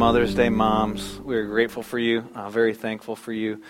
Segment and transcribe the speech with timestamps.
[0.00, 1.20] Mother's Day, moms.
[1.20, 3.60] We are grateful for you, uh, very thankful for you.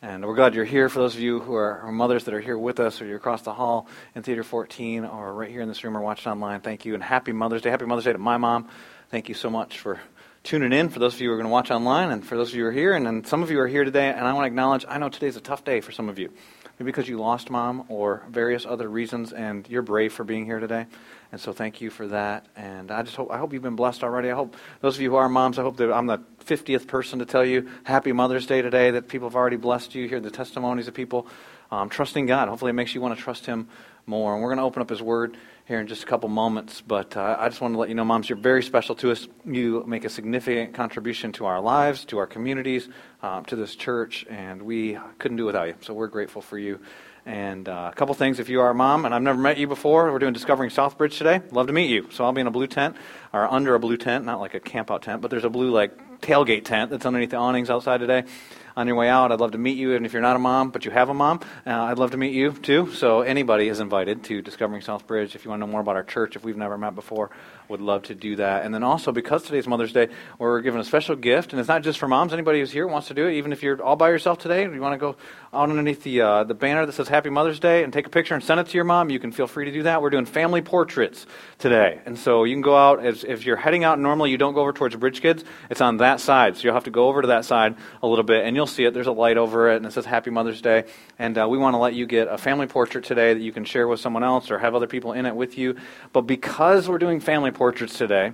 [0.00, 0.88] And we're glad you're here.
[0.88, 3.42] For those of you who are, mothers that are here with us, or you're across
[3.42, 6.84] the hall in Theater 14, or right here in this room, or watching online, thank
[6.84, 6.94] you.
[6.94, 7.70] And happy Mother's Day.
[7.70, 8.68] Happy Mother's Day to my mom.
[9.08, 9.98] Thank you so much for
[10.44, 10.90] tuning in.
[10.90, 12.62] For those of you who are going to watch online, and for those of you
[12.62, 14.46] who are here, and then some of you are here today, and I want to
[14.46, 16.30] acknowledge, I know today's a tough day for some of you.
[16.80, 20.60] Maybe because you lost mom, or various other reasons, and you're brave for being here
[20.60, 20.86] today.
[21.30, 22.46] And so thank you for that.
[22.56, 24.30] And I just hope I hope you've been blessed already.
[24.30, 27.18] I hope those of you who are moms, I hope that I'm the 50th person
[27.18, 28.92] to tell you Happy Mother's Day today.
[28.92, 30.08] That people have already blessed you.
[30.08, 31.26] Hear the testimonies of people
[31.70, 32.48] um, trusting God.
[32.48, 33.68] Hopefully, it makes you want to trust Him
[34.06, 34.32] more.
[34.32, 35.36] And we're going to open up His Word
[35.70, 36.82] here in just a couple moments.
[36.84, 39.28] But uh, I just want to let you know, moms, you're very special to us.
[39.46, 42.88] You make a significant contribution to our lives, to our communities,
[43.22, 45.76] um, to this church, and we couldn't do without you.
[45.82, 46.80] So we're grateful for you.
[47.24, 49.68] And uh, a couple things if you are a mom and I've never met you
[49.68, 51.40] before, we're doing Discovering Southbridge today.
[51.52, 52.08] Love to meet you.
[52.10, 52.96] So I'll be in a blue tent,
[53.32, 56.20] or under a blue tent, not like a campout tent, but there's a blue, like,
[56.20, 58.24] tailgate tent that's underneath the awnings outside today
[58.76, 59.32] on your way out.
[59.32, 59.94] I'd love to meet you.
[59.94, 62.16] And if you're not a mom, but you have a mom, uh, I'd love to
[62.16, 62.92] meet you too.
[62.92, 65.34] So anybody is invited to Discovering Southbridge.
[65.34, 67.30] If you want to know more about our church, if we've never met before,
[67.70, 68.64] would love to do that.
[68.64, 71.52] And then also, because today's Mother's Day, we're giving a special gift.
[71.52, 72.32] And it's not just for moms.
[72.32, 74.80] Anybody who's here wants to do it, even if you're all by yourself today, you
[74.80, 75.16] want to go
[75.52, 78.34] out underneath the, uh, the banner that says Happy Mother's Day and take a picture
[78.34, 80.02] and send it to your mom, you can feel free to do that.
[80.02, 81.26] We're doing family portraits
[81.58, 82.00] today.
[82.06, 84.60] And so you can go out, as, if you're heading out normally, you don't go
[84.60, 86.56] over towards Bridge Kids, it's on that side.
[86.56, 88.84] So you'll have to go over to that side a little bit, and you'll see
[88.84, 88.94] it.
[88.94, 90.84] There's a light over it, and it says Happy Mother's Day.
[91.18, 93.64] And uh, we want to let you get a family portrait today that you can
[93.64, 95.76] share with someone else or have other people in it with you.
[96.12, 98.32] But because we're doing family portraits today,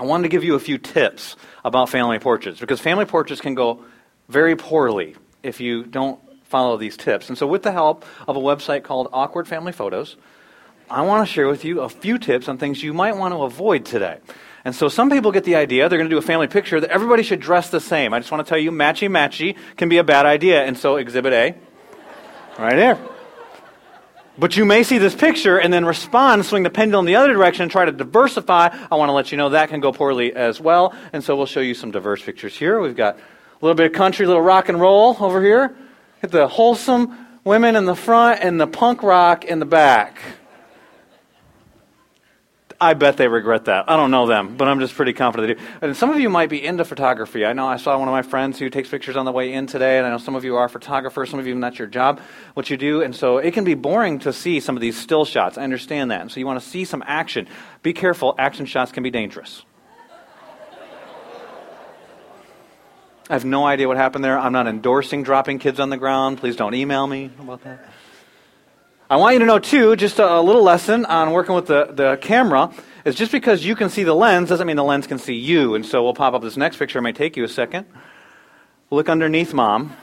[0.00, 3.54] I wanted to give you a few tips about family portraits because family portraits can
[3.54, 3.84] go
[4.28, 7.28] very poorly if you don't follow these tips.
[7.28, 10.16] And so, with the help of a website called Awkward Family Photos,
[10.90, 13.44] I want to share with you a few tips on things you might want to
[13.44, 14.18] avoid today.
[14.64, 16.90] And so some people get the idea they're going to do a family picture that
[16.90, 18.12] everybody should dress the same.
[18.12, 20.64] I just want to tell you, matchy matchy can be a bad idea.
[20.64, 21.54] And so exhibit A,
[22.58, 22.98] right there.
[24.38, 27.62] But you may see this picture and then respond, swing the pendulum the other direction,
[27.62, 28.68] and try to diversify.
[28.90, 30.94] I want to let you know that can go poorly as well.
[31.12, 32.80] And so we'll show you some diverse pictures here.
[32.80, 33.20] We've got a
[33.60, 35.74] little bit of country, a little rock and roll over here.
[36.20, 40.20] Hit the wholesome women in the front and the punk rock in the back.
[42.80, 43.90] I bet they regret that.
[43.90, 45.70] I don't know them, but I'm just pretty confident they do.
[45.82, 47.44] And some of you might be into photography.
[47.44, 49.66] I know I saw one of my friends who takes pictures on the way in
[49.66, 51.28] today, and I know some of you are photographers.
[51.28, 52.20] Some of you, that's your job,
[52.54, 53.02] what you do.
[53.02, 55.58] And so it can be boring to see some of these still shots.
[55.58, 56.20] I understand that.
[56.20, 57.48] And so you want to see some action.
[57.82, 59.64] Be careful, action shots can be dangerous.
[63.30, 64.38] I have no idea what happened there.
[64.38, 66.38] I'm not endorsing dropping kids on the ground.
[66.38, 67.84] Please don't email me about that.
[69.10, 71.86] I want you to know, too, just a, a little lesson on working with the,
[71.90, 72.70] the camera
[73.06, 75.74] is just because you can see the lens doesn't mean the lens can see you.
[75.74, 76.98] And so we'll pop up this next picture.
[76.98, 77.86] It may take you a second.
[78.90, 79.96] Look underneath mom.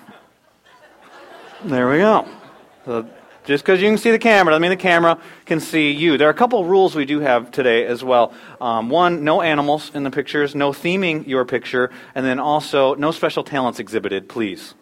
[1.63, 2.27] There we go.
[2.85, 3.07] So
[3.43, 6.17] just because you can see the camera doesn't mean the camera can see you.
[6.17, 8.33] There are a couple of rules we do have today as well.
[8.59, 13.11] Um, one, no animals in the pictures, no theming your picture, and then also no
[13.11, 14.73] special talents exhibited, please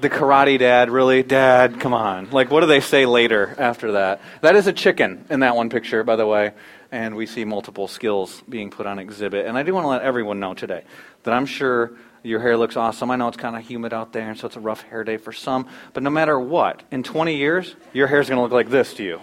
[0.00, 1.22] the karate dad, really?
[1.22, 2.30] Dad, come on.
[2.30, 4.20] Like, what do they say later after that?
[4.42, 6.52] That is a chicken in that one picture, by the way.
[6.92, 9.46] And we see multiple skills being put on exhibit.
[9.46, 10.84] And I do want to let everyone know today
[11.24, 11.92] that I'm sure
[12.22, 13.10] your hair looks awesome.
[13.10, 15.16] I know it's kind of humid out there, and so it's a rough hair day
[15.16, 15.68] for some.
[15.92, 18.94] But no matter what, in 20 years, your hair is going to look like this
[18.94, 19.20] to you.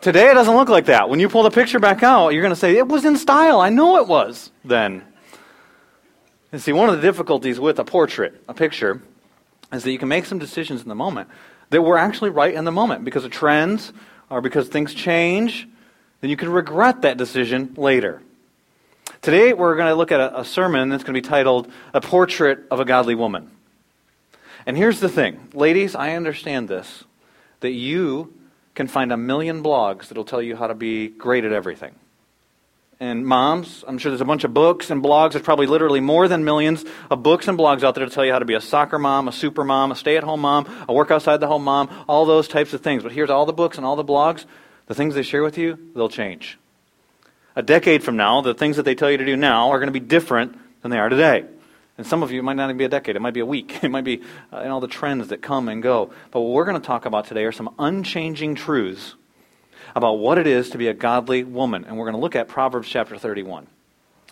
[0.00, 1.08] Today, it doesn't look like that.
[1.08, 3.60] When you pull the picture back out, you're going to say, it was in style.
[3.60, 5.02] I know it was then.
[6.52, 9.00] And see, one of the difficulties with a portrait, a picture,
[9.74, 11.28] is that you can make some decisions in the moment
[11.70, 13.92] that were actually right in the moment because of trends
[14.30, 15.68] or because things change,
[16.20, 18.22] then you can regret that decision later.
[19.22, 22.00] Today, we're going to look at a, a sermon that's going to be titled A
[22.00, 23.50] Portrait of a Godly Woman.
[24.66, 27.04] And here's the thing ladies, I understand this
[27.60, 28.34] that you
[28.74, 31.94] can find a million blogs that'll tell you how to be great at everything
[33.00, 33.84] and moms.
[33.86, 35.32] I'm sure there's a bunch of books and blogs.
[35.32, 38.32] There's probably literally more than millions of books and blogs out there to tell you
[38.32, 40.92] how to be a soccer mom, a super mom, a stay at home mom, a
[40.92, 43.02] work outside the home mom, all those types of things.
[43.02, 44.44] But here's all the books and all the blogs.
[44.86, 46.58] The things they share with you, they'll change.
[47.56, 49.92] A decade from now, the things that they tell you to do now are going
[49.92, 51.44] to be different than they are today.
[51.96, 53.14] And some of you, might not even be a decade.
[53.14, 53.78] It might be a week.
[53.84, 56.12] It might be uh, in all the trends that come and go.
[56.30, 59.14] But what we're going to talk about today are some unchanging truths
[59.94, 61.84] about what it is to be a godly woman.
[61.84, 63.66] And we're going to look at Proverbs chapter 31.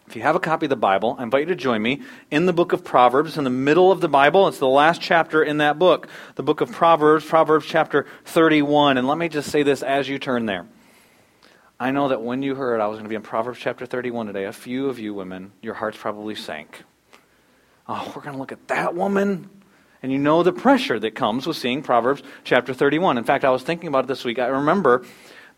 [0.08, 2.46] If you have a copy of the Bible, I invite you to join me in
[2.46, 4.48] the book of Proverbs, in the middle of the Bible.
[4.48, 8.98] It's the last chapter in that book, the book of Proverbs, Proverbs chapter 31.
[8.98, 10.66] And let me just say this as you turn there.
[11.78, 14.26] I know that when you heard I was going to be in Proverbs chapter 31
[14.26, 16.82] today, a few of you women, your hearts probably sank.
[17.88, 19.48] Oh, we're going to look at that woman?
[20.02, 23.18] And you know the pressure that comes with seeing Proverbs chapter 31.
[23.18, 24.38] In fact, I was thinking about it this week.
[24.38, 25.04] I remember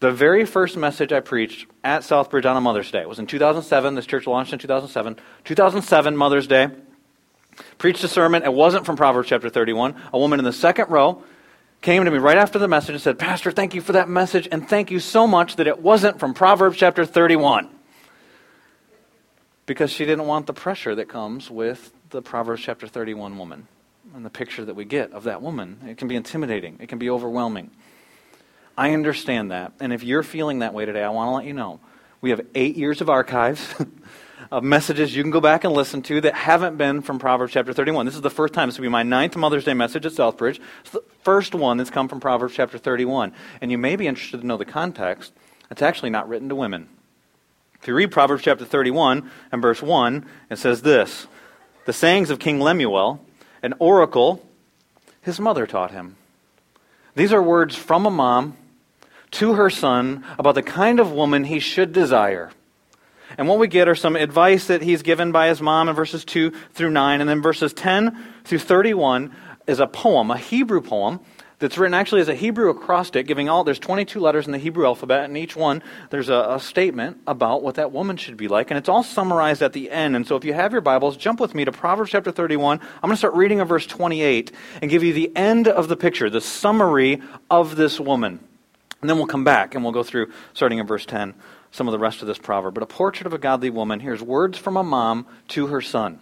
[0.04, 3.06] the very first message I preached at Southbridge on a Mother's Day.
[3.06, 3.94] Was in 2007.
[3.94, 5.16] This church launched in 2007.
[5.44, 6.68] 2007, Mother's Day.
[7.78, 8.42] Preached a sermon.
[8.42, 9.94] It wasn't from Proverbs chapter 31.
[10.12, 11.22] A woman in the second row
[11.80, 14.46] came to me right after the message and said, Pastor, thank you for that message,
[14.52, 17.70] and thank you so much that it wasn't from Proverbs chapter 31.
[19.64, 23.68] Because she didn't want the pressure that comes with the Proverbs chapter 31 woman
[24.14, 25.78] and the picture that we get of that woman.
[25.88, 27.70] It can be intimidating, it can be overwhelming.
[28.76, 29.72] I understand that.
[29.80, 31.80] And if you're feeling that way today, I want to let you know
[32.20, 33.74] we have eight years of archives.
[34.50, 37.72] of messages you can go back and listen to that haven't been from Proverbs chapter
[37.72, 38.06] 31.
[38.06, 38.68] This is the first time.
[38.68, 40.60] This will be my ninth Mother's Day message at Southbridge.
[40.80, 43.32] It's the first one that's come from Proverbs chapter 31.
[43.60, 45.32] And you may be interested to know the context.
[45.70, 46.88] It's actually not written to women.
[47.80, 51.26] If you read Proverbs chapter 31 and verse 1, it says this
[51.84, 53.24] The sayings of King Lemuel,
[53.62, 54.46] an oracle
[55.20, 56.16] his mother taught him.
[57.16, 58.56] These are words from a mom
[59.34, 62.50] to her son about the kind of woman he should desire.
[63.36, 66.24] And what we get are some advice that he's given by his mom in verses
[66.24, 67.20] 2 through 9.
[67.20, 69.34] And then verses 10 through 31
[69.66, 71.20] is a poem, a Hebrew poem,
[71.58, 74.84] that's written actually as a Hebrew acrostic, giving all, there's 22 letters in the Hebrew
[74.86, 78.70] alphabet, and each one there's a, a statement about what that woman should be like.
[78.70, 80.14] And it's all summarized at the end.
[80.14, 82.80] And so if you have your Bibles, jump with me to Proverbs chapter 31.
[82.80, 84.52] I'm going to start reading at verse 28
[84.82, 88.40] and give you the end of the picture, the summary of this woman.
[89.04, 91.34] And then we'll come back and we'll go through, starting in verse 10,
[91.72, 92.72] some of the rest of this proverb.
[92.72, 96.20] But a portrait of a godly woman, here's words from a mom to her son.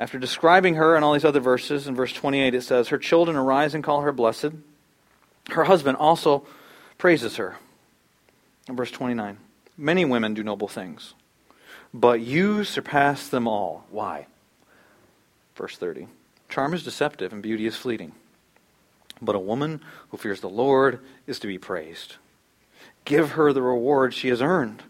[0.00, 3.36] After describing her and all these other verses, in verse 28 it says, Her children
[3.36, 4.48] arise and call her blessed.
[5.50, 6.44] Her husband also
[6.98, 7.58] praises her.
[8.68, 9.38] In verse 29,
[9.78, 11.14] many women do noble things,
[11.94, 13.84] but you surpass them all.
[13.92, 14.26] Why?
[15.54, 16.08] Verse 30,
[16.48, 18.10] charm is deceptive and beauty is fleeting.
[19.20, 19.80] But a woman
[20.10, 22.16] who fears the Lord is to be praised.
[23.04, 24.82] Give her the reward she has earned,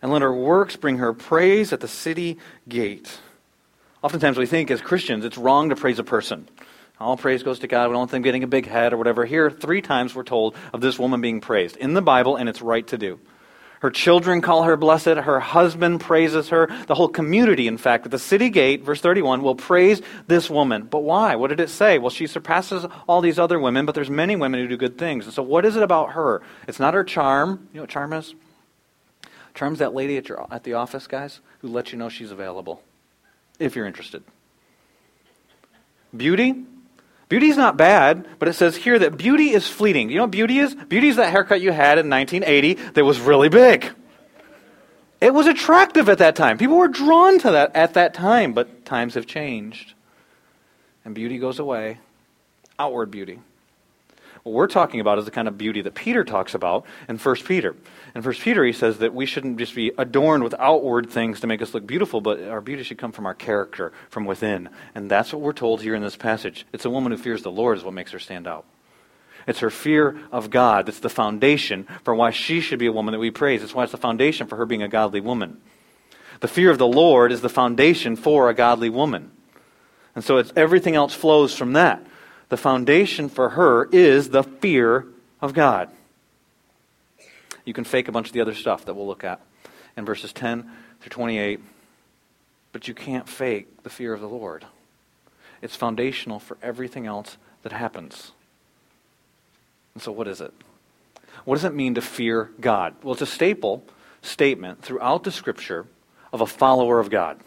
[0.00, 2.38] and let her works bring her praise at the city
[2.68, 3.20] gate.
[4.02, 6.48] Oftentimes we think as Christians it's wrong to praise a person.
[7.00, 7.88] All praise goes to God.
[7.88, 9.24] We don't them getting a big head or whatever.
[9.24, 12.62] Here, three times we're told of this woman being praised in the Bible, and it's
[12.62, 13.20] right to do.
[13.80, 15.06] Her children call her blessed.
[15.06, 16.68] Her husband praises her.
[16.86, 20.82] The whole community, in fact, at the city gate, verse 31, will praise this woman.
[20.82, 21.36] But why?
[21.36, 21.98] What did it say?
[21.98, 25.26] Well, she surpasses all these other women, but there's many women who do good things.
[25.26, 26.42] And so what is it about her?
[26.66, 27.68] It's not her charm.
[27.72, 28.34] You know what charm is?
[29.54, 32.82] Charm's that lady at, your, at the office, guys, who lets you know she's available,
[33.58, 34.22] if you're interested.
[36.16, 36.64] Beauty?
[37.28, 40.08] Beauty's not bad, but it says here that beauty is fleeting.
[40.08, 40.74] You know what beauty is?
[40.74, 43.90] Beauty is that haircut you had in 1980 that was really big.
[45.20, 46.58] It was attractive at that time.
[46.58, 49.94] People were drawn to that at that time, but times have changed.
[51.04, 51.98] And beauty goes away.
[52.78, 53.40] Outward beauty.
[54.42, 57.36] What we're talking about is the kind of beauty that Peter talks about in 1
[57.36, 57.74] Peter.
[58.14, 61.46] In 1 Peter, he says that we shouldn't just be adorned with outward things to
[61.46, 64.68] make us look beautiful, but our beauty should come from our character, from within.
[64.94, 66.66] And that's what we're told here in this passage.
[66.72, 68.64] It's a woman who fears the Lord is what makes her stand out.
[69.46, 73.12] It's her fear of God that's the foundation for why she should be a woman
[73.12, 73.62] that we praise.
[73.62, 75.60] It's why it's the foundation for her being a godly woman.
[76.40, 79.32] The fear of the Lord is the foundation for a godly woman.
[80.14, 82.06] And so everything else flows from that.
[82.48, 85.06] The foundation for her is the fear
[85.40, 85.90] of God.
[87.64, 89.40] You can fake a bunch of the other stuff that we'll look at
[89.96, 91.60] in verses 10 through 28,
[92.72, 94.64] but you can't fake the fear of the Lord.
[95.60, 98.32] It's foundational for everything else that happens.
[99.94, 100.54] And so, what is it?
[101.44, 102.94] What does it mean to fear God?
[103.02, 103.84] Well, it's a staple
[104.22, 105.86] statement throughout the scripture
[106.32, 107.38] of a follower of God.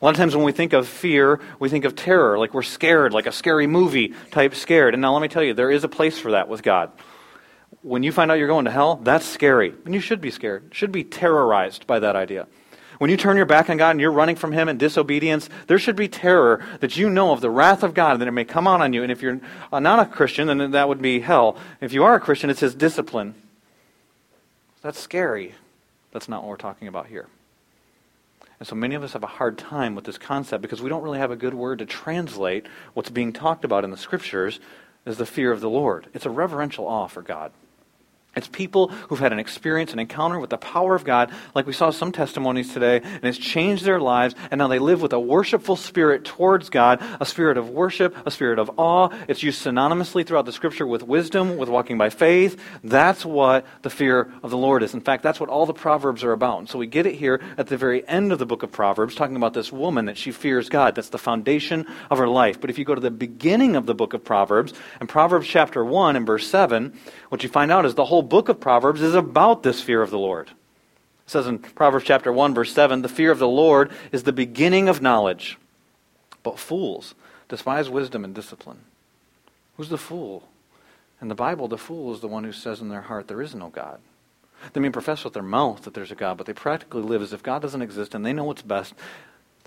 [0.00, 2.62] A lot of times when we think of fear, we think of terror, like we're
[2.62, 4.94] scared, like a scary movie type scared.
[4.94, 6.92] And now let me tell you, there is a place for that with God.
[7.82, 9.74] When you find out you're going to hell, that's scary.
[9.84, 12.46] And you should be scared, should be terrorized by that idea.
[12.98, 15.78] When you turn your back on God and you're running from Him in disobedience, there
[15.78, 18.44] should be terror that you know of the wrath of God and that it may
[18.44, 19.02] come out on you.
[19.02, 19.40] And if you're
[19.72, 21.56] uh, not a Christian, then that would be hell.
[21.80, 23.34] If you are a Christian, it's His discipline.
[24.82, 25.54] That's scary.
[26.12, 27.28] That's not what we're talking about here.
[28.58, 31.02] And so many of us have a hard time with this concept because we don't
[31.02, 34.58] really have a good word to translate what's being talked about in the scriptures
[35.06, 36.08] as the fear of the Lord.
[36.12, 37.52] It's a reverential awe for God.
[38.38, 41.72] It's people who've had an experience, an encounter with the power of God, like we
[41.72, 45.20] saw some testimonies today, and it's changed their lives, and now they live with a
[45.20, 49.10] worshipful spirit towards God, a spirit of worship, a spirit of awe.
[49.28, 52.58] It's used synonymously throughout the scripture with wisdom, with walking by faith.
[52.82, 54.94] That's what the fear of the Lord is.
[54.94, 56.60] In fact, that's what all the Proverbs are about.
[56.60, 59.14] And so we get it here at the very end of the book of Proverbs,
[59.14, 60.94] talking about this woman that she fears God.
[60.94, 62.60] That's the foundation of her life.
[62.60, 65.84] But if you go to the beginning of the book of Proverbs, and Proverbs chapter
[65.84, 66.92] 1 and verse 7,
[67.28, 70.10] what you find out is the whole book of Proverbs is about this fear of
[70.10, 70.48] the Lord.
[70.48, 74.32] It says in Proverbs chapter 1 verse 7, the fear of the Lord is the
[74.32, 75.58] beginning of knowledge.
[76.42, 77.14] But fools
[77.48, 78.80] despise wisdom and discipline.
[79.76, 80.48] Who's the fool?
[81.20, 83.54] In the Bible, the fool is the one who says in their heart there is
[83.54, 84.00] no God.
[84.72, 87.32] They may profess with their mouth that there's a God, but they practically live as
[87.32, 88.94] if God doesn't exist and they know what's best.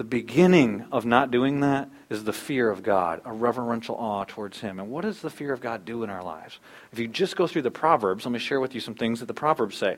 [0.01, 4.59] The beginning of not doing that is the fear of God, a reverential awe towards
[4.59, 4.79] Him.
[4.79, 6.57] And what does the fear of God do in our lives?
[6.91, 9.27] If you just go through the Proverbs, let me share with you some things that
[9.27, 9.97] the Proverbs say.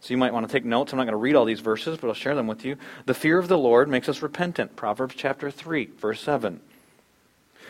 [0.00, 0.92] So you might want to take notes.
[0.92, 2.76] I'm not going to read all these verses, but I'll share them with you.
[3.06, 4.76] The fear of the Lord makes us repentant.
[4.76, 6.60] Proverbs chapter 3, verse 7.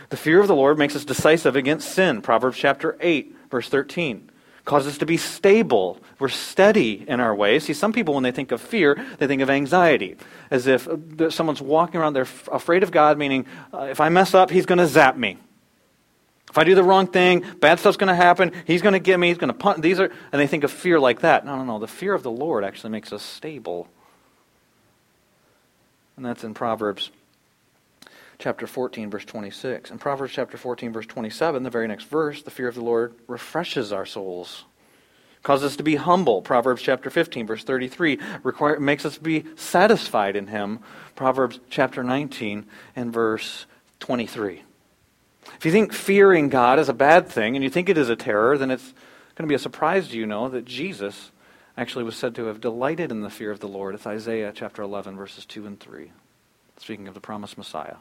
[0.08, 2.20] The fear of the Lord makes us decisive against sin.
[2.20, 4.28] Proverbs chapter 8, verse 13
[4.64, 5.98] causes us to be stable.
[6.18, 7.64] We're steady in our ways.
[7.64, 10.16] See, some people, when they think of fear, they think of anxiety,
[10.50, 10.88] as if
[11.30, 14.78] someone's walking around, they're afraid of God, meaning, uh, if I mess up, He's going
[14.78, 15.38] to zap me.
[16.50, 18.52] If I do the wrong thing, bad stuff's going to happen.
[18.66, 19.28] He's going to get me.
[19.28, 19.82] He's going to punt.
[19.82, 21.46] These are, and they think of fear like that.
[21.46, 21.78] No, no, no.
[21.78, 23.88] The fear of the Lord actually makes us stable.
[26.16, 27.10] And that's in Proverbs
[28.40, 29.90] chapter 14, verse 26.
[29.90, 33.14] In Proverbs chapter 14, verse 27, the very next verse, the fear of the Lord
[33.28, 34.64] refreshes our souls,
[35.42, 36.42] causes us to be humble.
[36.42, 40.80] Proverbs chapter 15, verse 33, require, makes us be satisfied in Him.
[41.14, 42.66] Proverbs chapter 19
[42.96, 43.66] and verse
[44.00, 44.62] 23.
[45.56, 48.16] If you think fearing God is a bad thing and you think it is a
[48.16, 48.94] terror, then it's
[49.34, 51.30] going to be a surprise to you know that Jesus
[51.76, 53.94] actually was said to have delighted in the fear of the Lord.
[53.94, 56.12] It's Isaiah chapter 11, verses 2 and 3.
[56.78, 57.96] Speaking of the promised Messiah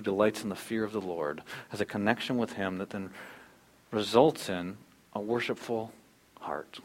[0.00, 3.10] who delights in the fear of the Lord, has a connection with Him that then
[3.90, 4.78] results in
[5.12, 5.92] a worshipful
[6.40, 6.80] heart.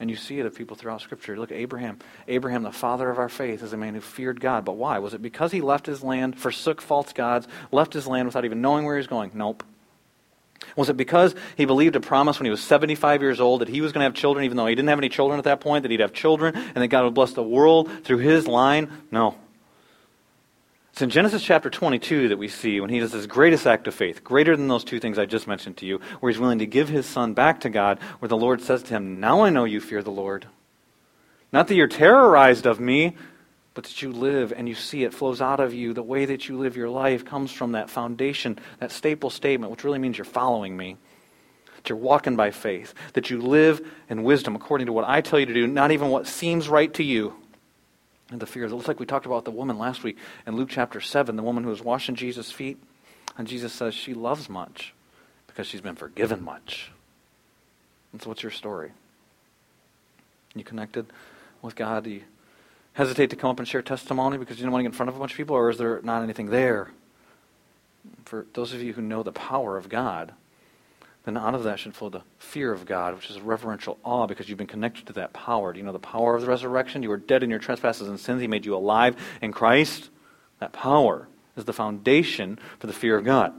[0.00, 1.36] And you see it of people throughout Scripture.
[1.38, 2.00] Look at Abraham.
[2.26, 4.64] Abraham, the father of our faith, is a man who feared God.
[4.64, 4.98] But why?
[4.98, 8.60] Was it because he left his land, forsook false gods, left his land without even
[8.60, 9.30] knowing where he was going?
[9.34, 9.62] Nope.
[10.74, 13.80] Was it because he believed a promise when he was 75 years old that he
[13.80, 15.82] was going to have children, even though he didn't have any children at that point,
[15.82, 18.90] that he'd have children, and that God would bless the world through his line?
[19.12, 19.36] No.
[20.94, 23.94] It's in Genesis chapter 22 that we see when he does his greatest act of
[23.96, 26.66] faith, greater than those two things I just mentioned to you, where he's willing to
[26.66, 29.64] give his son back to God, where the Lord says to him, Now I know
[29.64, 30.46] you fear the Lord.
[31.52, 33.16] Not that you're terrorized of me,
[33.74, 35.94] but that you live and you see it flows out of you.
[35.94, 39.82] The way that you live your life comes from that foundation, that staple statement, which
[39.82, 40.96] really means you're following me.
[41.74, 42.94] That you're walking by faith.
[43.14, 46.10] That you live in wisdom according to what I tell you to do, not even
[46.10, 47.34] what seems right to you
[48.34, 48.64] and the fear.
[48.64, 51.42] It looks like we talked about the woman last week in Luke chapter 7, the
[51.42, 52.76] woman who was washing Jesus' feet.
[53.38, 54.92] And Jesus says she loves much
[55.46, 56.90] because she's been forgiven much.
[58.12, 58.90] And so, what's your story?
[60.54, 61.06] You connected
[61.62, 62.04] with God?
[62.04, 62.22] Do you
[62.92, 65.10] hesitate to come up and share testimony because you don't want to get in front
[65.10, 66.90] of a bunch of people, or is there not anything there?
[68.24, 70.32] For those of you who know the power of God,
[71.24, 74.26] then out of that should flow the fear of God, which is a reverential awe
[74.26, 75.72] because you've been connected to that power.
[75.72, 77.02] Do you know the power of the resurrection?
[77.02, 78.42] You were dead in your trespasses and sins.
[78.42, 80.10] He made you alive in Christ.
[80.60, 83.54] That power is the foundation for the fear of God.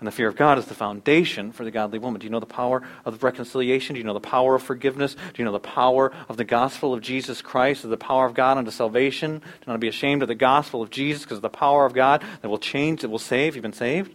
[0.00, 2.20] And the fear of God is the foundation for the godly woman.
[2.20, 3.94] Do you know the power of reconciliation?
[3.94, 5.14] Do you know the power of forgiveness?
[5.14, 8.34] Do you know the power of the gospel of Jesus Christ, of the power of
[8.34, 9.38] God unto salvation?
[9.38, 12.24] Do not be ashamed of the gospel of Jesus because of the power of God
[12.42, 13.54] that will change, that will save.
[13.54, 14.14] You've been saved?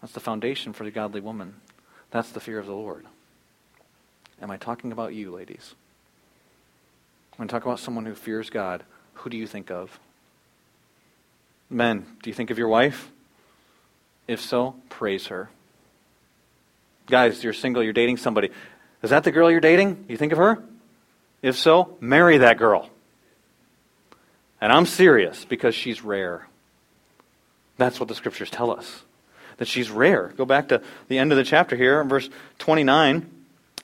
[0.00, 1.56] That's the foundation for the godly woman.
[2.10, 3.04] That's the fear of the Lord.
[4.40, 5.74] Am I talking about you, ladies?
[7.36, 9.98] When I talk about someone who fears God, who do you think of?
[11.68, 13.10] Men, do you think of your wife?
[14.26, 15.50] If so, praise her.
[17.06, 18.50] Guys, you're single, you're dating somebody.
[19.02, 20.04] Is that the girl you're dating?
[20.08, 20.62] You think of her?
[21.42, 22.88] If so, marry that girl.
[24.60, 26.46] And I'm serious because she's rare.
[27.78, 29.02] That's what the scriptures tell us
[29.60, 30.32] that she's rare.
[30.38, 33.30] Go back to the end of the chapter here, verse 29.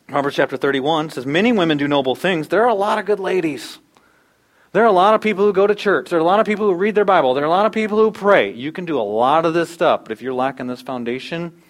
[0.09, 2.49] Proverbs chapter 31 says, Many women do noble things.
[2.49, 3.79] There are a lot of good ladies.
[4.73, 6.09] There are a lot of people who go to church.
[6.09, 7.35] There are a lot of people who read their Bible.
[7.35, 8.55] There are a lot of people who pray.
[8.55, 11.63] You can do a lot of this stuff, but if you're lacking this foundation,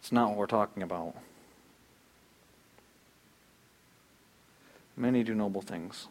[0.00, 1.14] it's not what we're talking about.
[4.96, 6.08] Many do noble things,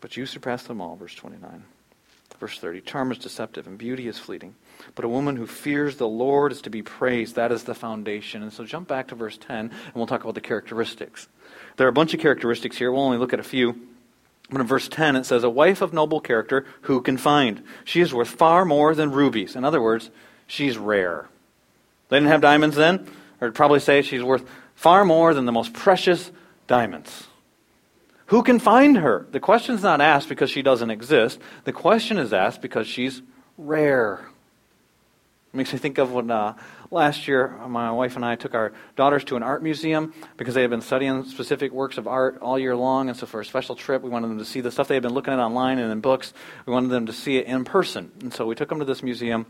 [0.00, 1.62] but you surpass them all, verse 29.
[2.40, 4.56] Verse 30 Charm is deceptive and beauty is fleeting.
[4.94, 7.36] But a woman who fears the Lord is to be praised.
[7.36, 8.42] That is the foundation.
[8.42, 11.28] And so jump back to verse 10 and we'll talk about the characteristics.
[11.76, 12.92] There are a bunch of characteristics here.
[12.92, 13.88] We'll only look at a few.
[14.50, 17.62] But in verse 10 it says, A wife of noble character who can find?
[17.84, 19.56] She is worth far more than rubies.
[19.56, 20.10] In other words,
[20.46, 21.28] she's rare.
[22.08, 23.08] They didn't have diamonds then,
[23.40, 26.30] or probably say she's worth far more than the most precious
[26.66, 27.28] diamonds.
[28.26, 29.26] Who can find her?
[29.30, 31.38] The question's not asked because she doesn't exist.
[31.64, 33.20] The question is asked because she's
[33.58, 34.26] rare.
[35.54, 36.54] Makes me think of when uh,
[36.90, 40.62] last year my wife and I took our daughters to an art museum because they
[40.62, 43.10] had been studying specific works of art all year long.
[43.10, 45.02] And so for a special trip, we wanted them to see the stuff they had
[45.02, 46.32] been looking at online and in books.
[46.64, 48.12] We wanted them to see it in person.
[48.20, 49.44] And so we took them to this museum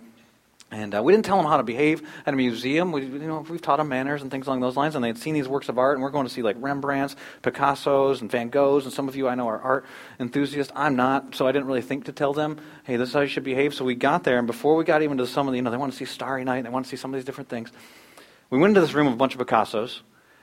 [0.72, 2.92] and uh, we didn't tell them how to behave at a museum.
[2.92, 4.94] We, you know, we've taught them manners and things along those lines.
[4.94, 7.14] And they had seen these works of art, and we're going to see like Rembrandts,
[7.42, 8.84] Picassos, and Van Goghs.
[8.84, 9.84] And some of you I know are art
[10.18, 10.72] enthusiasts.
[10.74, 13.28] I'm not, so I didn't really think to tell them, hey, this is how you
[13.28, 13.74] should behave.
[13.74, 15.70] So we got there, and before we got even to some of the, you know,
[15.70, 17.70] they want to see Starry Night, they want to see some of these different things.
[18.48, 20.00] We went into this room with a bunch of Picassos,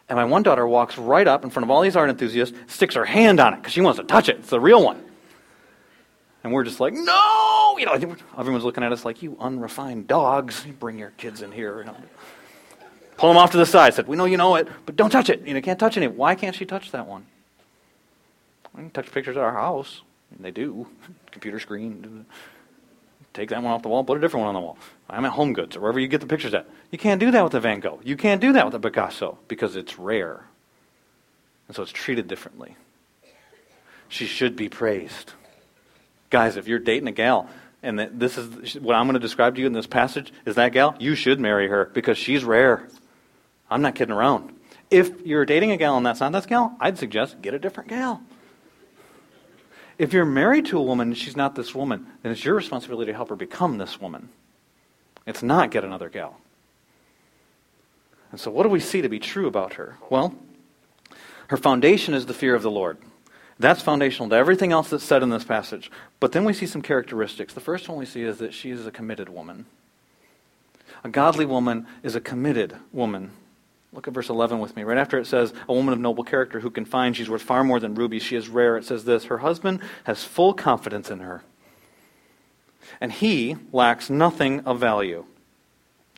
[0.08, 2.94] and my one daughter walks right up in front of all these art enthusiasts, sticks
[2.94, 4.38] her hand on it because she wants to touch it.
[4.38, 5.09] It's the real one.
[6.44, 7.76] And we're just like, no!
[7.78, 7.94] You know,
[8.38, 10.66] everyone's looking at us like, you unrefined dogs.
[10.80, 11.86] Bring your kids in here.
[13.18, 13.94] Pull them off to the side.
[13.94, 15.46] Said, we know you know it, but don't touch it.
[15.46, 16.16] You know, can't touch it.
[16.16, 17.26] Why can't she touch that one?
[18.74, 20.02] We can touch pictures at our house.
[20.36, 20.88] And they do.
[21.32, 22.26] Computer screen.
[23.34, 24.78] Take that one off the wall, put a different one on the wall.
[25.10, 26.68] I'm at Home Goods or wherever you get the pictures at.
[26.92, 28.00] You can't do that with a Van Gogh.
[28.04, 30.46] You can't do that with a Picasso because it's rare.
[31.68, 32.76] And so it's treated differently.
[34.08, 35.34] She should be praised.
[36.30, 37.50] Guys, if you're dating a gal
[37.82, 40.74] and this is what I'm going to describe to you in this passage is that
[40.74, 42.88] gal, you should marry her because she's rare.
[43.70, 44.54] I'm not kidding around.
[44.92, 47.90] If you're dating a gal and that's not that gal, I'd suggest get a different
[47.90, 48.22] gal.
[49.98, 53.12] If you're married to a woman and she's not this woman, then it's your responsibility
[53.12, 54.30] to help her become this woman.
[55.26, 56.40] It's not get another gal.
[58.32, 59.98] And so, what do we see to be true about her?
[60.10, 60.36] Well,
[61.48, 62.98] her foundation is the fear of the Lord.
[63.60, 65.92] That's foundational to everything else that's said in this passage.
[66.22, 67.54] But then we see some characteristics.
[67.54, 69.66] The first one we see is that she is a committed woman.
[71.04, 73.32] A godly woman is a committed woman.
[73.92, 74.84] Look at verse 11 with me.
[74.84, 77.64] Right after it says, A woman of noble character who can find, she's worth far
[77.64, 78.78] more than rubies, she is rare.
[78.78, 81.44] It says this Her husband has full confidence in her,
[83.02, 85.26] and he lacks nothing of value.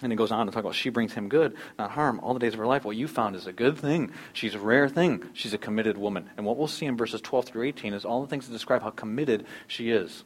[0.02, 2.40] And he goes on to talk about she brings him good, not harm, all the
[2.40, 2.84] days of her life.
[2.84, 4.12] What you found is a good thing.
[4.34, 5.24] She's a rare thing.
[5.34, 6.30] She's a committed woman.
[6.38, 8.82] And what we'll see in verses 12 through 18 is all the things that describe
[8.82, 10.24] how committed she is.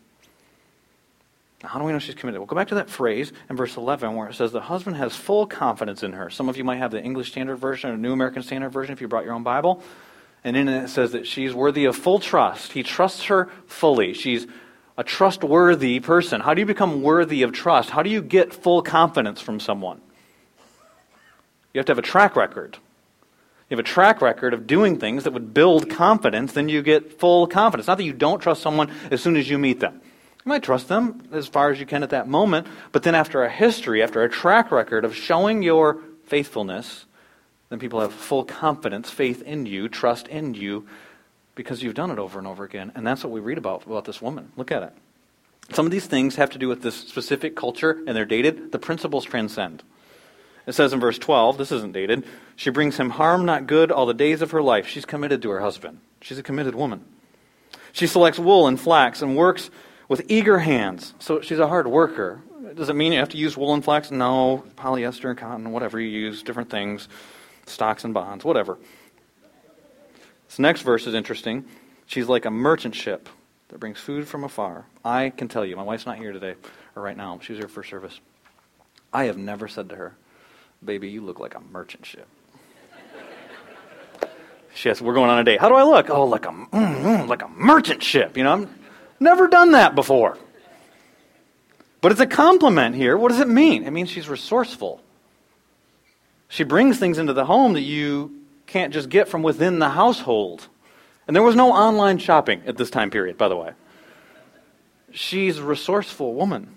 [1.64, 2.40] Now, how do we know she's committed?
[2.40, 5.16] We'll go back to that phrase in verse 11 where it says, The husband has
[5.16, 6.30] full confidence in her.
[6.30, 9.02] Some of you might have the English Standard Version or New American Standard Version if
[9.02, 9.82] you brought your own Bible.
[10.44, 12.74] And in it, it says that she's worthy of full trust.
[12.74, 14.14] He trusts her fully.
[14.14, 14.46] She's
[14.98, 16.42] a trustworthy person?
[16.42, 17.90] How do you become worthy of trust?
[17.90, 20.02] How do you get full confidence from someone?
[21.74, 22.78] You have to have a track record.
[23.70, 27.20] You have a track record of doing things that would build confidence, then you get
[27.20, 27.88] full confidence.
[27.88, 30.02] Not that you don't trust someone as soon as you meet them.
[30.46, 33.44] You might trust them as far as you can at that moment, but then after
[33.44, 37.06] a history, after a track record of showing your faithfulness,
[37.70, 40.86] then people have full confidence, faith in you, trust in you,
[41.56, 42.92] because you've done it over and over again.
[42.96, 44.52] And that's what we read about about this woman.
[44.56, 44.94] Look at it.
[45.72, 48.72] Some of these things have to do with this specific culture and they're dated.
[48.72, 49.82] The principles transcend.
[50.68, 54.06] It says in verse 12, this isn't dated, she brings him harm, not good, all
[54.06, 54.88] the days of her life.
[54.88, 56.00] She's committed to her husband.
[56.22, 57.06] She's a committed woman.
[57.92, 59.70] She selects wool and flax and works
[60.08, 61.14] with eager hands.
[61.20, 62.42] So she's a hard worker.
[62.74, 64.12] Does it mean you have to use wool and flax?
[64.12, 64.64] No.
[64.76, 67.08] Polyester and cotton, whatever you use, different things,
[67.68, 68.78] stocks and bonds, whatever.
[70.56, 71.66] This next verse is interesting.
[72.06, 73.28] She's like a merchant ship
[73.68, 74.86] that brings food from afar.
[75.04, 76.56] I can tell you, my wife's not here today
[76.96, 77.38] or right now.
[77.42, 78.22] She was here for service.
[79.12, 80.16] I have never said to her,
[80.82, 82.30] Baby, you look like a merchant ship.
[84.74, 85.60] she says, We're going on a date.
[85.60, 86.10] How do I look?
[86.10, 88.38] Oh, like a, mm, mm, like a merchant ship.
[88.38, 88.70] You know, I've
[89.20, 90.38] never done that before.
[92.00, 93.18] But it's a compliment here.
[93.18, 93.84] What does it mean?
[93.84, 95.02] It means she's resourceful.
[96.48, 100.68] She brings things into the home that you can't just get from within the household.
[101.28, 103.72] And there was no online shopping at this time period, by the way.
[105.12, 106.72] She's a resourceful woman.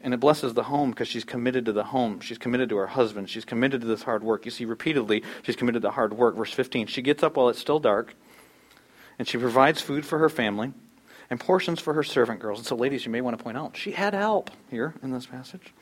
[0.00, 2.18] And it blesses the home because she's committed to the home.
[2.20, 3.30] She's committed to her husband.
[3.30, 4.44] She's committed to this hard work.
[4.44, 6.34] You see, repeatedly, she's committed to hard work.
[6.34, 8.14] Verse 15 She gets up while it's still dark,
[9.18, 10.72] and she provides food for her family
[11.30, 12.58] and portions for her servant girls.
[12.58, 15.26] And so, ladies, you may want to point out, she had help here in this
[15.26, 15.72] passage.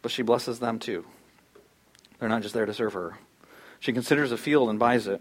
[0.00, 1.04] But she blesses them too.
[2.18, 3.18] They're not just there to serve her,
[3.80, 5.20] she considers a field and buys it.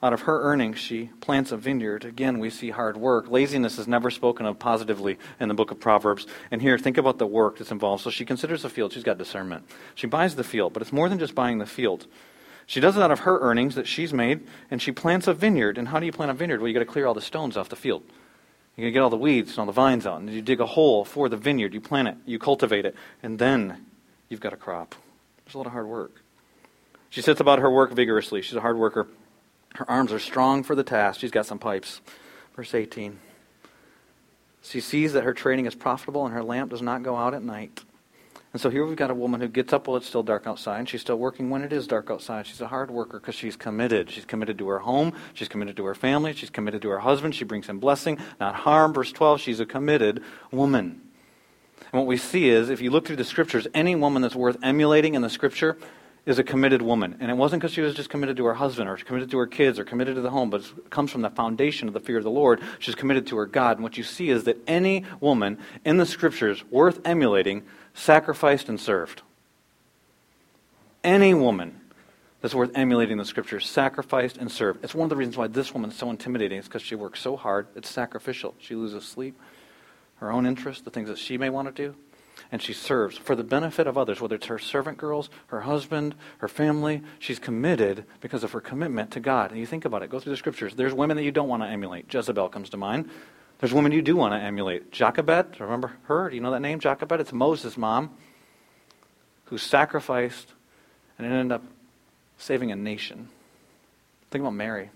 [0.00, 2.04] Out of her earnings, she plants a vineyard.
[2.04, 3.28] Again, we see hard work.
[3.28, 6.26] Laziness is never spoken of positively in the book of Proverbs.
[6.52, 8.04] And here, think about the work that's involved.
[8.04, 8.92] So she considers the field.
[8.92, 9.68] She's got discernment.
[9.96, 12.06] She buys the field, but it's more than just buying the field.
[12.66, 15.78] She does it out of her earnings that she's made, and she plants a vineyard.
[15.78, 16.60] And how do you plant a vineyard?
[16.60, 18.04] Well, you got to clear all the stones off the field.
[18.76, 20.20] You got to get all the weeds and all the vines out.
[20.20, 21.74] And you dig a hole for the vineyard.
[21.74, 23.86] You plant it, you cultivate it, and then
[24.28, 24.94] you've got a crop.
[25.44, 26.22] There's a lot of hard work.
[27.10, 28.42] She sets about her work vigorously.
[28.42, 29.08] She's a hard worker.
[29.74, 31.20] Her arms are strong for the task.
[31.20, 32.00] She's got some pipes.
[32.54, 33.18] Verse 18.
[34.62, 37.42] She sees that her trading is profitable and her lamp does not go out at
[37.42, 37.80] night.
[38.52, 40.78] And so here we've got a woman who gets up while it's still dark outside,
[40.78, 42.46] and she's still working when it is dark outside.
[42.46, 44.10] She's a hard worker because she's committed.
[44.10, 45.12] She's committed to her home.
[45.34, 46.32] She's committed to her family.
[46.32, 47.34] She's committed to her husband.
[47.34, 48.94] She brings him blessing, not harm.
[48.94, 51.02] Verse 12, she's a committed woman.
[51.92, 54.56] And what we see is, if you look through the scriptures, any woman that's worth
[54.62, 55.76] emulating in the scripture
[56.28, 57.16] is a committed woman.
[57.20, 59.46] And it wasn't because she was just committed to her husband or committed to her
[59.46, 62.18] kids or committed to the home, but it comes from the foundation of the fear
[62.18, 62.60] of the Lord.
[62.78, 63.78] She's committed to her God.
[63.78, 67.62] And what you see is that any woman in the scriptures worth emulating
[67.94, 69.22] sacrificed and served.
[71.02, 71.80] Any woman
[72.42, 74.84] that's worth emulating the scriptures sacrificed and served.
[74.84, 76.58] It's one of the reasons why this woman is so intimidating.
[76.58, 77.68] It's because she works so hard.
[77.74, 78.54] It's sacrificial.
[78.58, 79.34] She loses sleep,
[80.16, 81.96] her own interests, the things that she may want to do
[82.50, 86.14] and she serves for the benefit of others, whether it's her servant girls, her husband,
[86.38, 87.02] her family.
[87.18, 89.50] She's committed because of her commitment to God.
[89.50, 90.74] And you think about it, go through the scriptures.
[90.74, 92.12] There's women that you don't want to emulate.
[92.12, 93.08] Jezebel comes to mind.
[93.58, 94.92] There's women you do want to emulate.
[94.92, 96.30] Jochebed, remember her?
[96.30, 97.20] Do you know that name, Jochebed?
[97.20, 98.10] It's Moses' mom
[99.46, 100.52] who sacrificed
[101.18, 101.64] and ended up
[102.38, 103.28] saving a nation.
[104.30, 104.90] Think about Mary.